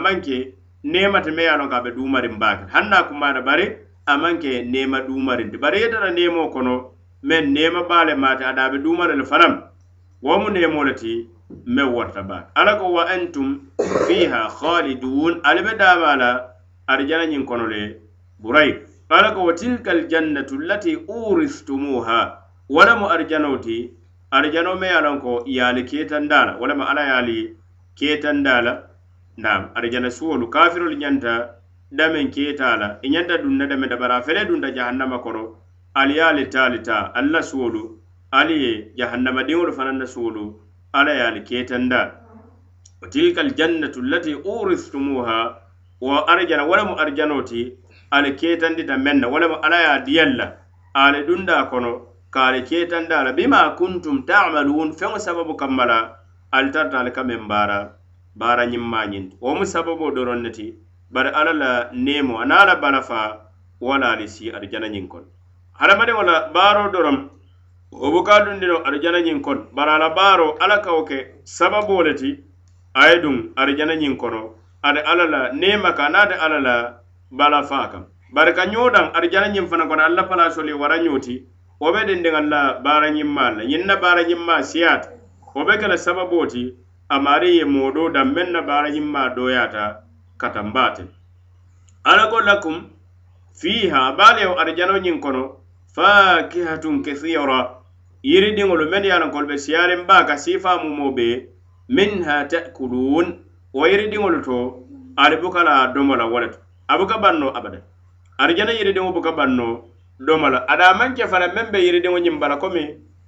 nemata 0.84 1.30
me 1.32 1.42
yano 1.44 1.64
a 1.64 1.66
loŋ 1.66 1.68
ko 1.70 1.76
a 1.76 1.82
be 1.82 1.90
duumariŋ 1.90 2.38
baake 2.38 2.64
haŋ 2.72 2.88
na 2.88 3.02
kumaata 3.02 3.40
bari 3.42 3.66
a 4.06 4.16
maŋ 4.16 4.38
ke 4.38 4.64
bari 5.58 5.80
ye 5.80 5.90
tara 5.90 6.10
kono 6.52 6.92
men 7.22 7.52
nema 7.52 7.82
bale 7.88 8.14
mate 8.14 8.40
maate 8.40 8.44
ada 8.44 8.64
a 8.64 8.70
be 8.70 8.78
duumariŋ 8.78 9.16
le 9.18 9.24
fanaŋ 9.24 9.52
wo 10.22 10.84
ti 10.94 11.28
meŋ 11.66 11.88
warta 11.94 12.22
baake 12.22 12.48
ala 12.54 12.76
ko 12.76 12.92
wa 12.92 13.04
antum 13.04 13.60
fiha 14.06 14.48
khalidun. 14.48 15.40
Ali 15.44 15.62
be 15.62 15.76
daamaa 15.76 16.16
la 16.16 16.30
kono 17.46 17.66
le 17.66 18.00
burayi 18.42 18.74
ala 19.10 19.32
ko 19.34 19.44
wa 19.44 19.52
tilka 19.52 19.90
aljannatu 19.90 20.54
allati 20.60 20.96
uristumuha. 21.08 22.20
Wo 22.68 22.80
arjano 22.80 23.58
ti 23.58 23.90
arjano 24.30 24.78
me 24.78 24.86
ye 24.86 25.20
ko 25.20 25.42
yali 25.46 25.84
ketandala 25.84 26.56
keetandaa 26.58 26.90
ala 26.90 27.02
yali 27.02 27.56
ketandala 27.98 28.89
naam 29.44 29.62
arijana 29.76 30.10
suwolu 30.18 30.48
kafirolu 30.54 30.96
ñanta 31.02 31.32
damen 31.98 32.30
keetaala 32.34 32.98
i 33.02 33.06
e 33.06 33.10
ñanta 33.14 33.38
dunna 33.42 33.66
dame 33.66 33.86
dabara 33.92 34.22
fele 34.22 34.44
dunta 34.48 34.68
jahannama 34.76 35.18
kono 35.24 35.44
ali 35.94 36.14
ye 36.18 36.22
ali 36.30 36.44
taali 36.54 36.78
taa 36.88 37.10
ali 37.14 37.42
suwolu 37.50 37.82
ali 38.30 38.54
ye 38.64 38.72
jahannamadiŋolu 38.98 39.72
fanaŋ 39.72 39.96
na 39.98 40.06
suwolu 40.06 40.44
ala 40.92 41.12
ye 41.14 41.22
ali 41.22 41.40
keetanda. 41.42 42.00
Wa 43.02 43.08
tilka 43.08 43.40
aljannatu 43.40 44.00
allati 44.00 44.34
uristumuha 44.34 45.38
wo 46.00 46.14
arijana 46.30 46.64
wo 46.64 46.76
lemu 46.76 46.94
arijanoo 47.02 47.42
ti 47.42 47.72
ali 48.10 48.30
keetandita 48.40 48.96
men 48.98 49.20
na 49.20 49.28
wo 49.28 49.38
lemu 49.38 49.56
ala 49.64 49.76
ye 49.80 49.88
a 49.96 49.98
diyaŋ 50.06 50.30
la 50.36 50.46
ali 50.94 51.26
dunda 51.26 51.64
kono 51.70 51.92
ka 52.30 52.40
ali 52.48 52.62
keetanda 52.62 53.24
la 53.24 53.32
bima 53.32 53.74
kuntum 53.78 54.22
tamaluun 54.26 54.92
feŋo 54.98 55.18
sababu 55.18 55.54
kamma 55.56 55.84
la 55.86 55.98
ali 56.52 56.70
tarta 56.70 56.98
ali 57.00 57.10
ka 57.10 57.22
meŋ 57.22 57.48
baara 57.50 57.99
baara 58.34 58.64
ñimmañinti 58.66 59.36
wo 59.40 59.54
mu 59.54 59.64
sababo 59.66 60.10
doron 60.10 60.42
ne 60.42 60.50
ti 60.50 60.74
bari 61.10 61.30
ala 61.34 61.52
la 61.52 61.90
neemo 61.92 62.38
ana 62.40 62.64
la 62.64 62.76
balafa 62.76 63.50
wala 63.80 64.12
ali 64.12 64.28
si 64.28 64.50
arijana 64.50 64.88
ñiŋ 64.88 65.08
kono 65.08 65.26
hadamadiŋo 65.80 66.22
la 66.22 66.36
baaroo 66.54 66.92
doroŋ 66.92 67.16
wo 67.92 68.10
buka 68.12 68.44
dundino 68.44 68.76
arijana 68.86 69.20
ñiŋ 69.20 69.40
kono 69.40 69.62
bari 69.74 69.90
ala 69.90 70.08
baaro 70.10 70.56
ala 70.60 70.78
kawo 70.84 71.04
ke 71.04 71.18
sababo 71.44 72.02
le 72.02 72.14
ti 72.14 72.30
a 72.94 73.08
ye 73.08 73.20
duŋ 73.22 73.36
arijana 73.56 73.94
ñiŋ 73.96 74.16
kono 74.16 74.54
ate 74.82 75.00
ala 75.00 75.24
la 75.26 75.40
neema 75.52 75.92
ka 75.92 76.08
naŋ 76.08 76.22
ala 76.30 76.36
alla 76.44 76.58
la 76.60 76.76
balafaa 77.30 77.88
kam 77.92 78.04
bari 78.34 78.52
ka 78.54 78.64
ñoo 78.66 78.90
daŋ 78.90 79.10
arijana 79.16 79.66
fana 79.66 79.86
kono 79.88 80.02
alla 80.04 80.22
palasolu 80.28 80.68
ye 80.68 80.74
wara 80.74 80.98
ñooti 81.02 81.34
wo 81.80 81.92
be 81.92 82.04
dindiŋ 82.06 82.34
alla 82.34 82.78
baara 82.84 83.10
ñimmaa 83.10 83.50
la 83.56 83.62
ñiŋ 83.64 83.82
na 83.86 83.96
baara 83.96 84.22
ñimma 84.22 84.62
siyaata 84.62 85.08
wo 85.54 85.64
be 85.64 85.78
kela 85.80 85.96
sababo 85.98 86.46
ti 86.46 86.74
amari 87.10 87.58
ye 87.58 87.64
moodo 87.64 88.08
dan 88.14 88.34
danmeŋ 88.34 88.48
na 88.52 88.60
baara 88.62 88.88
himma 88.94 89.34
doyata 89.36 89.84
katambaate 90.38 91.04
ala 92.04 92.30
ko 92.30 92.40
lakum 92.40 92.76
fiha 93.60 94.14
baale 94.18 94.42
yo 94.46 94.54
arjano 94.62 94.98
ñiŋ 95.04 95.18
kono 95.20 95.42
fakihatun 95.94 97.02
kesira 97.02 97.58
yiri 98.22 98.54
diŋolu 98.56 98.84
mennu 98.90 99.06
ye 99.10 99.14
alankolu 99.18 99.46
be 99.50 99.56
siyaariŋ 99.58 100.06
baa 100.06 100.22
ka 100.28 100.36
siifa 100.38 100.78
mumo 100.82 101.10
be 101.16 101.50
minha 101.88 102.46
takulun. 102.50 103.26
Wo 103.74 103.86
yiri 103.86 104.06
diŋolu 104.10 104.38
to 104.46 104.56
ali 105.16 105.36
buka 105.42 105.62
la 105.64 105.86
domo 105.94 106.14
la 106.16 106.24
wo 106.30 106.38
le 106.40 106.48
to 106.54 106.58
a 106.88 106.98
buka 106.98 107.18
banno 107.18 107.50
abada 107.50 107.82
arjana 108.38 108.70
yiri 108.72 108.94
yiridiŋo 108.94 109.12
buka 109.12 109.32
banno 109.32 109.66
domo 110.18 110.48
la 110.48 110.58
ada 110.68 110.94
manke 110.94 111.26
fana 111.26 111.50
meŋ 111.54 111.66
be 111.72 111.78
yiridiŋo 111.86 112.18
ñiŋ 112.18 112.38
bala 112.38 112.56
komi 112.62 112.84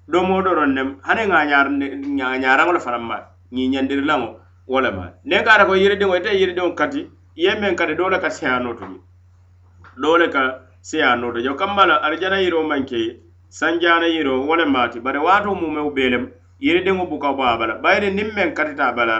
domo 0.09 0.43
doroŋ 0.43 0.71
nem 0.75 0.89
hani 1.03 1.23
ŋa 1.27 2.39
ɲaaraŋo 2.43 2.73
le 2.75 2.81
fanaŋ 2.81 3.03
maa 3.11 3.23
ñiñandirilaŋo 3.53 4.29
wo 4.67 4.81
le 4.81 4.91
ma. 4.91 5.05
Niŋ 5.25 5.43
ka 5.45 5.51
ata 5.55 5.65
ko 5.67 5.75
yiridiŋo 5.75 6.15
ite 6.17 6.31
yiridiŋo 6.41 6.75
kati 6.75 7.01
ye 7.37 7.51
meŋ 7.61 7.75
kati 7.77 7.95
doo 7.95 8.09
le 8.09 8.19
ka 8.19 8.31
seya 8.31 8.59
noto 8.61 8.85
je. 8.91 8.99
Doo 10.03 10.17
le 10.19 10.29
ka 10.29 10.43
seya 10.81 11.17
noto 11.17 11.39
je 11.41 11.51
kamma 11.55 11.87
la 11.87 11.97
arijana 12.03 12.39
yiro 12.41 12.63
maŋ 12.63 12.85
ke 12.87 13.21
sanjana 13.49 14.07
yiro 14.07 14.41
wo 14.47 14.55
le 14.57 14.65
maati 14.65 15.01
bari 15.01 15.19
waato 15.19 15.55
mumew 15.55 15.91
bee 15.95 16.09
lem 16.11 16.25
yiridiŋo 16.61 17.07
buka 17.11 17.33
bo 17.33 17.43
a 17.43 17.57
bala. 17.59 17.75
Bayiri 17.83 18.11
niŋ 18.11 18.29
meŋ 18.35 18.55
katita 18.55 18.89
a 18.89 18.93
bala 18.93 19.17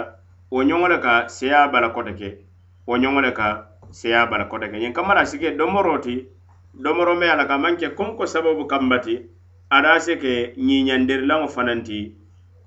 wo 0.51 0.63
ñoŋo 0.63 0.89
le 0.89 0.99
ka 1.01 1.29
seya 1.29 1.69
bala 1.69 1.89
kote 1.91 2.13
ke. 2.15 2.39
Wo 2.87 2.97
ñoŋo 2.97 3.21
le 3.21 3.33
ka 3.33 3.69
seya 3.91 4.27
bala 4.27 4.45
kote 4.45 4.71
ke. 4.71 4.77
Ñiŋ 4.79 4.93
kamma 4.93 5.15
la 5.15 5.25
sike 5.25 5.57
domoro 5.57 5.99
ti 5.99 6.25
domoro 6.75 7.15
me 7.15 7.27
a 7.29 7.37
la 7.37 7.45
ka 7.45 7.59
maŋ 7.59 7.77
ke 7.77 7.89
konko 7.95 8.27
sababu 8.27 8.67
kambati 8.67 9.21
ada 9.71 10.01
se 10.01 10.17
ke 10.17 10.55
ñiñandirilaŋo 10.57 11.49
fanaŋ 11.49 11.83
ti 11.83 12.15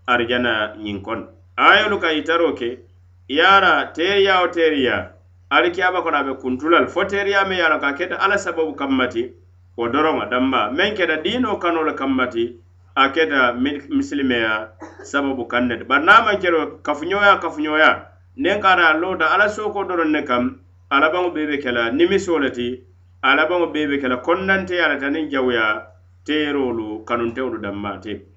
arijana 0.07 0.76
ñiŋ 0.78 1.01
kono. 1.01 1.34
Ayolu 1.58 1.99
ka 1.99 2.12
yitaro 2.12 2.53
ke 2.53 2.80
yara 3.28 3.91
teriya 3.93 4.41
wo 4.41 4.47
teriya 4.47 5.12
alikiyama 5.49 6.01
kono 6.01 6.18
abe 6.18 6.34
kuntulal 6.34 6.88
fo 6.88 7.06
teriya 7.06 7.47
me 7.47 7.58
yala 7.58 7.80
ka 7.80 7.93
keta 7.93 8.20
ala 8.20 8.38
sababu 8.38 8.76
kambati 8.76 9.32
wo 9.78 9.88
doroŋa 9.88 10.30
damba 10.30 10.72
meŋ 10.72 10.95
keta 10.95 11.18
diino 11.24 11.58
kano 11.60 11.84
le 11.84 11.93
kambati 11.93 12.60
a 12.95 13.10
keta 13.10 13.53
misilimeya 13.89 14.72
sababu 15.03 15.47
kannete 15.47 15.84
bari 15.84 16.06
na 16.06 16.22
maŋ 16.22 16.39
kero 16.41 16.80
kafuñoya 16.84 17.39
kafuñoya 17.39 18.03
niŋ 18.38 18.60
kata 18.62 18.93
lota 18.99 19.32
ala 19.32 19.49
soko 19.49 19.84
doroŋ 19.84 20.12
ne 20.12 20.22
kam 20.24 20.60
alabaŋo 20.89 21.32
bebe 21.32 21.58
kela 21.64 21.91
nimiso 21.91 22.39
le 22.39 22.51
ti 22.51 22.84
alabaŋo 23.24 23.72
bee 23.72 23.88
be 23.88 23.97
ke 23.97 24.08
la 24.08 24.18
konnante 24.18 24.76
ala 24.84 24.99
taniŋ 24.99 25.32
jawuya 25.32 25.88
teerolu 26.26 27.06
kanunteŋolu 27.08 27.62
danmaate 27.64 28.28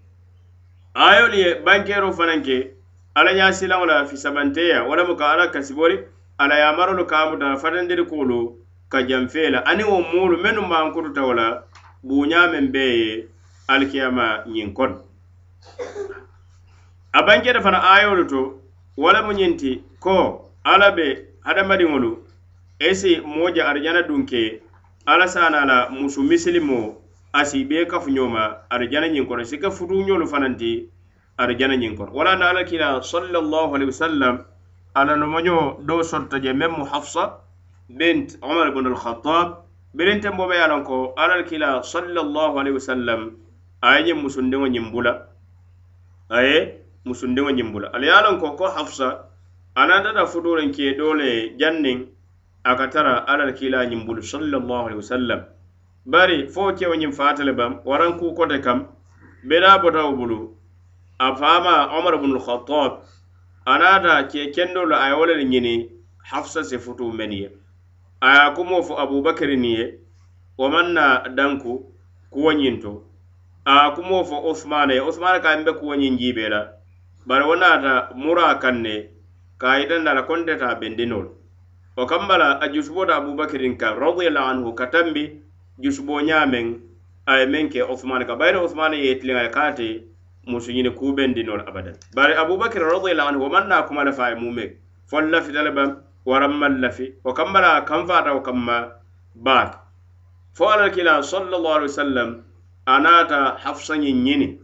ayolu 0.95 1.35
ye 1.35 1.55
bankeero 1.65 2.13
fanaŋ 2.13 2.43
ke 2.43 2.78
alla 3.19 3.33
ña 3.33 3.53
silaŋo 3.53 3.87
la 3.87 4.07
fisabanteya 4.07 4.83
walamu 4.85 5.17
ka 5.17 5.31
alla 5.33 5.49
kasibori 5.51 5.99
alla 6.39 6.55
yamarolu 6.59 7.05
ka 7.07 7.31
muta 7.31 7.57
fatandiri 7.57 8.05
kuolu 8.07 8.55
ka 8.89 9.03
janfee 9.03 9.51
la 9.51 9.59
aniŋ 9.67 9.89
wo 9.91 9.99
muulu 10.13 10.37
mennu 10.43 10.63
maŋ 10.63 10.95
wo 10.95 11.33
la 11.35 11.47
buuñaa 12.07 12.47
meŋ 12.53 12.71
bee 12.73 12.95
ye 13.01 13.29
alikiyama 13.69 14.45
ñiŋ 14.47 14.73
kono 14.73 14.97
a 17.13 17.23
banketa 17.27 17.61
fana 17.61 17.79
ayolu 17.95 18.25
to 18.27 18.41
walamu 18.97 19.33
ñiŋ 19.33 19.57
ti 19.57 19.83
ko 20.01 20.15
alla 20.65 20.91
be 20.95 21.27
hadamadiŋolu 21.43 22.11
esi 22.79 23.21
moo 23.25 23.51
je 23.55 23.63
arijana 23.63 24.03
dunke 24.03 24.63
alla 25.07 25.27
sana 25.27 25.65
la 25.65 25.89
musu 25.91 26.23
misilimo 26.23 27.03
asi 27.33 27.65
bee 27.65 27.85
kafuñoma 27.87 28.63
arijana 28.71 29.09
ñiŋ 29.09 29.27
kono 29.27 29.45
si 29.45 29.59
ka 29.59 29.71
futuuñolu 29.71 30.27
fanaŋ 30.29 30.55
arijana 31.39 31.77
ñiŋ 31.77 31.95
kono 31.97 32.13
wala 32.13 32.37
na 32.37 32.51
alla 32.51 32.65
kila 32.65 33.03
sallallahu 33.03 33.75
alaihi 33.75 33.91
wasallam 33.95 34.45
ala 34.95 35.17
nomoño 35.17 35.79
do 35.87 36.03
sorta 36.03 36.41
je 36.43 36.53
meŋ 36.53 36.71
mu 36.79 36.85
hafsa 36.85 37.39
bint 37.89 38.37
umar 38.43 38.69
ibn 38.69 38.87
al-khattab 38.87 39.63
birinten 39.95 40.37
bobe 40.37 40.55
ye 40.59 40.67
lon 40.69 40.83
ko 40.85 41.15
alla 41.17 41.43
kila 41.47 41.83
sallallahu 41.83 42.59
alaihi 42.59 42.75
wasallam 42.75 43.21
aye 43.83 44.03
ñiŋ 44.07 44.19
musundiŋo 44.23 44.67
ñiŋ 44.67 44.91
bula 44.93 45.13
aye 46.29 46.83
musundiŋo 47.07 47.51
ñiŋ 47.51 47.69
bula 47.73 47.89
ala 47.95 48.05
ye 48.07 48.19
lon 48.25 48.37
ko 48.41 48.67
hafsa 48.67 49.31
anatata 49.77 50.27
futurin 50.27 50.73
ke 50.75 50.97
dole 50.99 51.55
janniŋ 51.59 51.99
a 52.65 52.75
ka 52.77 52.87
tara 52.91 53.15
alla 53.31 53.45
la 53.47 53.53
kiila 53.53 53.87
ñiŋ 53.87 54.03
bulu 54.07 54.23
sallallahu 54.23 54.85
alaihi 54.91 54.99
wasallam 55.05 55.41
bari 56.07 56.49
fo 56.51 56.73
kewo 56.75 56.95
ñiŋ 56.99 57.13
faata 57.13 57.45
le 57.45 57.53
bam 57.53 57.79
waraŋ 57.85 58.19
ku 58.19 58.35
kote 58.35 58.59
kam 58.61 58.87
beda 59.47 59.79
botawo 59.79 60.13
bulu 60.19 60.58
a 61.19 61.35
faama 61.35 61.99
omar 61.99 62.15
ibnul 62.15 62.39
khattab 62.41 63.03
anata 63.67 64.29
ke 64.31 64.53
kendolu 64.55 64.95
a 64.95 65.09
ye 65.09 65.15
wo 65.15 65.27
le 65.27 65.45
ñini 65.45 65.91
hafsa 66.31 66.65
si 66.65 66.79
futu 66.79 67.13
men 67.13 67.33
ye. 67.33 67.51
A 68.21 68.29
ye 68.49 68.55
kumo 68.55 68.83
fo 68.83 68.95
abubakari 68.95 69.57
ni 69.57 69.75
ye 69.75 69.99
wo 70.59 70.69
maŋ 70.69 70.93
na 70.93 71.29
danku 71.29 71.93
kuwo 72.31 72.53
ñiŋ 72.53 72.81
to 72.83 73.03
a 73.67 73.87
ye 73.89 73.95
kumo 73.95 74.25
fo 74.25 74.41
usmana 74.51 74.95
ye 74.95 75.01
usmana 75.01 75.41
ka 75.41 75.57
be 75.65 75.73
kuwo 75.73 75.95
ñiŋ 75.97 76.19
jiibe 76.19 76.49
la. 76.49 76.73
Bari 77.27 77.45
wo 77.45 77.57
naata 77.57 78.11
mura 78.15 78.55
kaŋ 78.59 78.83
ne 78.83 79.11
ka 79.59 79.71
a 79.73 79.79
yitanda 79.81 80.15
la 80.15 80.23
konteta 80.23 80.75
bendinolu 80.81 81.31
o 81.97 82.07
kamba 82.07 82.39
la 82.39 82.59
a 82.61 82.69
jusubota 82.69 83.17
abubakirin 83.17 83.77
kaŋ 83.77 83.99
radiallahu 83.99 84.47
anhu 84.51 84.75
ka 84.75 84.87
tambi 84.87 85.43
jusubo 85.79 86.21
ñaameŋ 86.23 86.79
a 87.27 87.39
ye 87.41 87.47
meŋ 87.47 87.69
ke 87.71 87.83
usmana 87.83 88.25
ka. 88.25 88.37
Bayira 88.37 88.63
usmana 88.63 88.97
ye 88.97 89.19
tiliŋa 89.19 89.43
ye 89.43 89.51
kaate 89.51 90.08
musu 90.49 90.73
ñini 90.73 90.91
kubendinol 90.91 91.61
abadan. 91.69 91.95
Bari 92.17 92.35
abubakir 92.35 92.83
radiallahu 92.83 93.29
anhu 93.29 93.41
woman 93.45 93.69
na 93.69 93.83
kuma 93.83 94.05
lafa 94.05 94.31
ye 94.31 94.35
mume 94.37 94.65
fol 95.07 95.29
lafi 95.31 95.53
talaba 95.53 96.01
waramman 96.27 96.81
lafi 96.81 97.13
o 97.25 97.33
kambala 97.33 97.85
kan 97.85 98.07
fata 98.07 98.33
wo 98.35 98.41
kamma 98.41 98.89
baake 99.37 99.77
fo 100.57 100.65
alal 100.73 100.91
kila 100.91 101.23
sallallahu 101.23 101.75
alaihi 101.79 101.93
wasallam 101.93 102.31
anata 102.87 103.57
hafsa 103.61 103.97
ñin 103.97 104.25
ñini. 104.25 104.59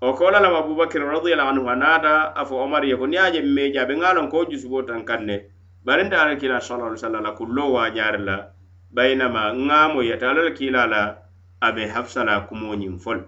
O 0.00 0.12
kola 0.14 0.38
lam 0.40 0.54
abubakir 0.54 1.02
radiallahu 1.02 1.48
anhu 1.54 1.66
anata 1.70 2.34
afo 2.36 2.56
omar 2.62 2.84
ye 2.84 2.96
ko 2.96 3.06
ni 3.06 3.16
aje 3.18 3.42
meja 3.42 3.86
be 3.86 3.94
ngalon 3.96 4.28
ko 4.30 4.44
jusubo 4.44 4.82
tan 4.86 5.04
kanne. 5.04 5.50
Barinta 5.84 6.22
alal 6.22 6.36
kila 6.38 6.60
sallallahu 6.60 6.94
alaihi 6.94 7.02
wasallam 7.02 7.22
la 7.22 7.32
kullo 7.32 7.72
wa 7.72 7.90
ñaari 7.90 8.18
la 8.24 8.36
baynama 8.90 9.54
ŋamo 9.54 10.02
yeta 10.02 10.30
alal 10.30 10.52
kila 10.54 10.86
la 10.86 11.02
abe 11.60 11.86
hafsa 11.86 12.24
la 12.24 12.40
kumo 12.46 12.74
ñin 12.74 12.98
fol. 12.98 13.22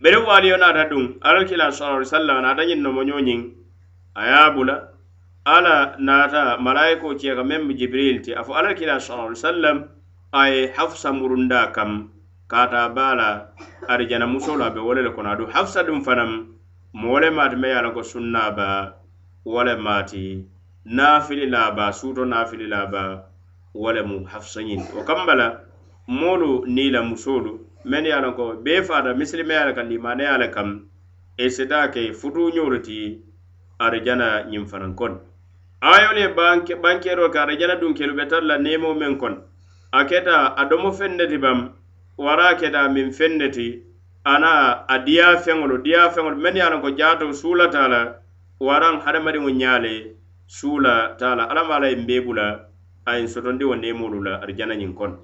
beri 0.00 0.16
waliyo 0.16 0.56
naata 0.56 0.84
duŋ 0.90 1.04
ala 1.20 1.44
kila 1.44 1.72
sallallahu 1.72 2.00
alaihi 2.00 2.12
wasallam 2.12 2.36
naata 2.42 2.62
ñiŋ 2.68 2.80
nomoñoo 2.84 3.20
ñiŋ 3.28 3.40
a 4.20 4.22
ye 4.30 4.50
bula 4.54 4.76
ala 5.44 5.74
naata 5.98 6.42
malayikoo 6.66 7.14
ceeka 7.20 7.42
meŋ 7.44 7.60
be 7.68 7.72
jibril 7.80 8.16
ti 8.24 8.30
a 8.34 8.42
fo 8.46 8.52
ala 8.58 8.74
kila 8.78 9.00
sallallahu 9.00 9.30
alaihi 9.30 9.42
wasallam 9.44 9.76
a 10.32 10.42
ye 10.52 10.60
hafsa 10.76 11.08
murunda 11.12 11.72
kam. 11.76 11.92
Kaata 12.50 12.88
baa 12.88 13.46
arijana 13.88 14.26
musoo 14.26 14.56
la 14.58 14.70
be 14.70 14.80
wole 14.80 15.02
le 15.02 15.10
kono 15.14 15.30
adu 15.30 15.46
hafsa 15.46 15.80
duŋ 15.86 16.00
fanaŋ 16.06 16.30
moo 17.00 17.18
le 17.22 17.28
maati 17.30 17.56
me 17.56 17.68
ye 17.68 17.76
a 17.78 17.82
loŋ 17.84 17.94
ko 17.94 18.02
sunnaa 18.02 18.50
ba 18.58 18.68
wole 19.44 19.74
maati 19.76 20.24
naafili 20.96 21.46
laaba 21.54 21.92
suuto 21.92 22.24
naafili 22.24 22.66
laaba 22.66 23.02
wo 23.74 23.92
le 23.94 24.02
mu 24.02 24.16
hafsa 24.32 24.60
ñiŋ 24.68 24.80
ti 24.86 24.92
wo 24.96 25.02
kamba 25.08 25.34
moolu 26.08 26.50
niŋ 26.74 26.94
i 26.98 27.00
musoolu 27.10 27.52
men 27.84 28.04
ye 28.04 28.12
a 28.12 28.20
loŋ 28.20 28.34
ko 28.36 28.44
bee 28.64 28.82
faata 28.82 29.14
misilimeya 29.14 29.66
le 29.66 29.72
kaŋ 29.76 29.88
limaneya 29.88 30.38
le 30.38 30.48
kam 30.50 30.68
e 31.36 31.48
sita 31.48 31.88
ke 31.88 32.12
futuuñolu 32.12 32.78
ti 32.82 33.18
arijana 33.78 34.44
ñiŋ 34.50 34.64
fanaŋ 34.70 34.94
kono 34.94 35.16
ayol 35.80 36.18
ye 36.18 36.28
banke 36.28 36.74
bankero 36.82 37.30
ka 37.30 37.42
arijana 37.42 37.80
dunkelu 37.80 38.14
be 38.14 38.24
tara 38.28 38.44
la 38.44 38.56
nemo 38.58 38.94
meŋ 38.94 39.16
kono 39.18 39.38
a 39.92 40.04
keta 40.04 40.54
a 40.60 40.64
domo 40.68 40.90
feŋ 40.92 41.12
ne 41.16 41.26
ti 41.26 41.38
bam 41.38 41.72
wara 42.18 42.48
a 42.52 42.54
keta 42.60 42.88
miŋ 42.94 43.08
feŋ 43.18 43.32
ne 43.40 43.48
ti 43.48 43.68
ana 44.24 44.84
a 44.94 44.96
diya 45.06 45.36
feŋolu 45.44 45.76
diya 45.84 46.10
feŋolu 46.14 46.36
men 46.36 46.56
ye 46.56 46.62
a 46.62 46.70
loŋ 46.70 46.80
ko 46.84 46.90
jaato 46.98 47.32
suulata 47.32 47.88
la 47.88 48.00
waraŋ 48.60 49.00
hadamadiŋo 49.04 49.50
ñaa 49.60 49.78
le 49.84 49.94
suula 50.46 51.16
taa 51.18 51.34
la 51.38 51.44
alla 51.50 51.62
maa 51.64 51.80
la 51.80 51.88
ye 51.88 51.96
mbeebu 51.96 52.32
la 52.34 52.46
a 53.08 53.16
ye 53.18 53.26
sotondi 53.26 53.64
wo 53.64 53.74
neemolu 53.74 54.18
la 54.26 54.32
arijana 54.42 54.74
ñiŋ 54.76 54.92
kono 54.98 55.16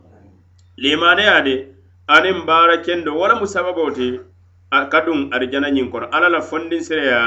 limaneya 0.82 1.40
de 1.44 1.75
aniŋ 2.14 2.46
baara 2.46 2.76
kendo 2.86 3.10
wo 3.18 3.26
lemu 3.28 3.46
sababoo 3.46 3.90
ti 3.90 4.08
ka 4.92 4.98
duŋ 5.06 5.18
arijana 5.34 5.68
ñiŋ 5.74 5.86
kono. 5.90 6.06
Alla 6.14 6.28
la 6.28 6.40
fondinsireya 6.40 7.20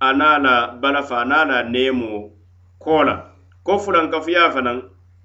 a 0.00 0.08
naa 0.12 0.38
la 0.38 0.54
balafa 0.80 1.16
a 1.22 1.24
naa 1.24 1.44
la 1.50 1.58
neemo 1.62 2.10
koo 2.78 3.02
la 3.08 3.14
ko 3.64 3.78
fulankafuya 3.82 4.52
fanaŋ 4.54 4.78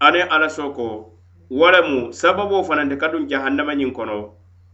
aniŋ 0.05 0.25
alla 0.33 0.49
soko 0.49 0.87
wo 1.59 1.67
lemu 1.73 2.13
sababoo 2.19 2.63
fanaŋ 2.67 2.87
ti 2.89 2.95
ka 3.01 3.07
duŋ 3.11 3.23
jahannama 3.31 3.73
ñiŋ 3.75 3.91
kono 3.91 4.17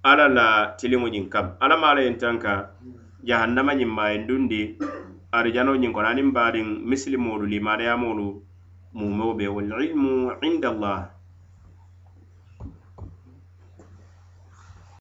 alla 0.10 0.26
la 0.38 0.48
tiliŋo 0.78 1.08
ñiŋ 1.14 1.26
kam. 1.34 1.46
Alla 1.64 1.76
maa 1.82 1.94
la 1.98 2.02
yentaŋ 2.06 2.38
ka 2.44 2.54
jahannama 3.26 3.74
ñiŋ 3.74 3.90
maayindundi 3.98 4.62
arijano 5.38 5.74
ñiŋ 5.82 5.92
kono. 5.94 6.08
Aniŋ 6.08 6.30
baadiŋ 6.38 6.68
misilimoo 6.90 7.38
lu 7.42 7.48
mumeo 8.94 9.34
be 9.38 9.46
walilmu 9.48 10.34
inda 10.42 10.70
allah. 10.70 11.19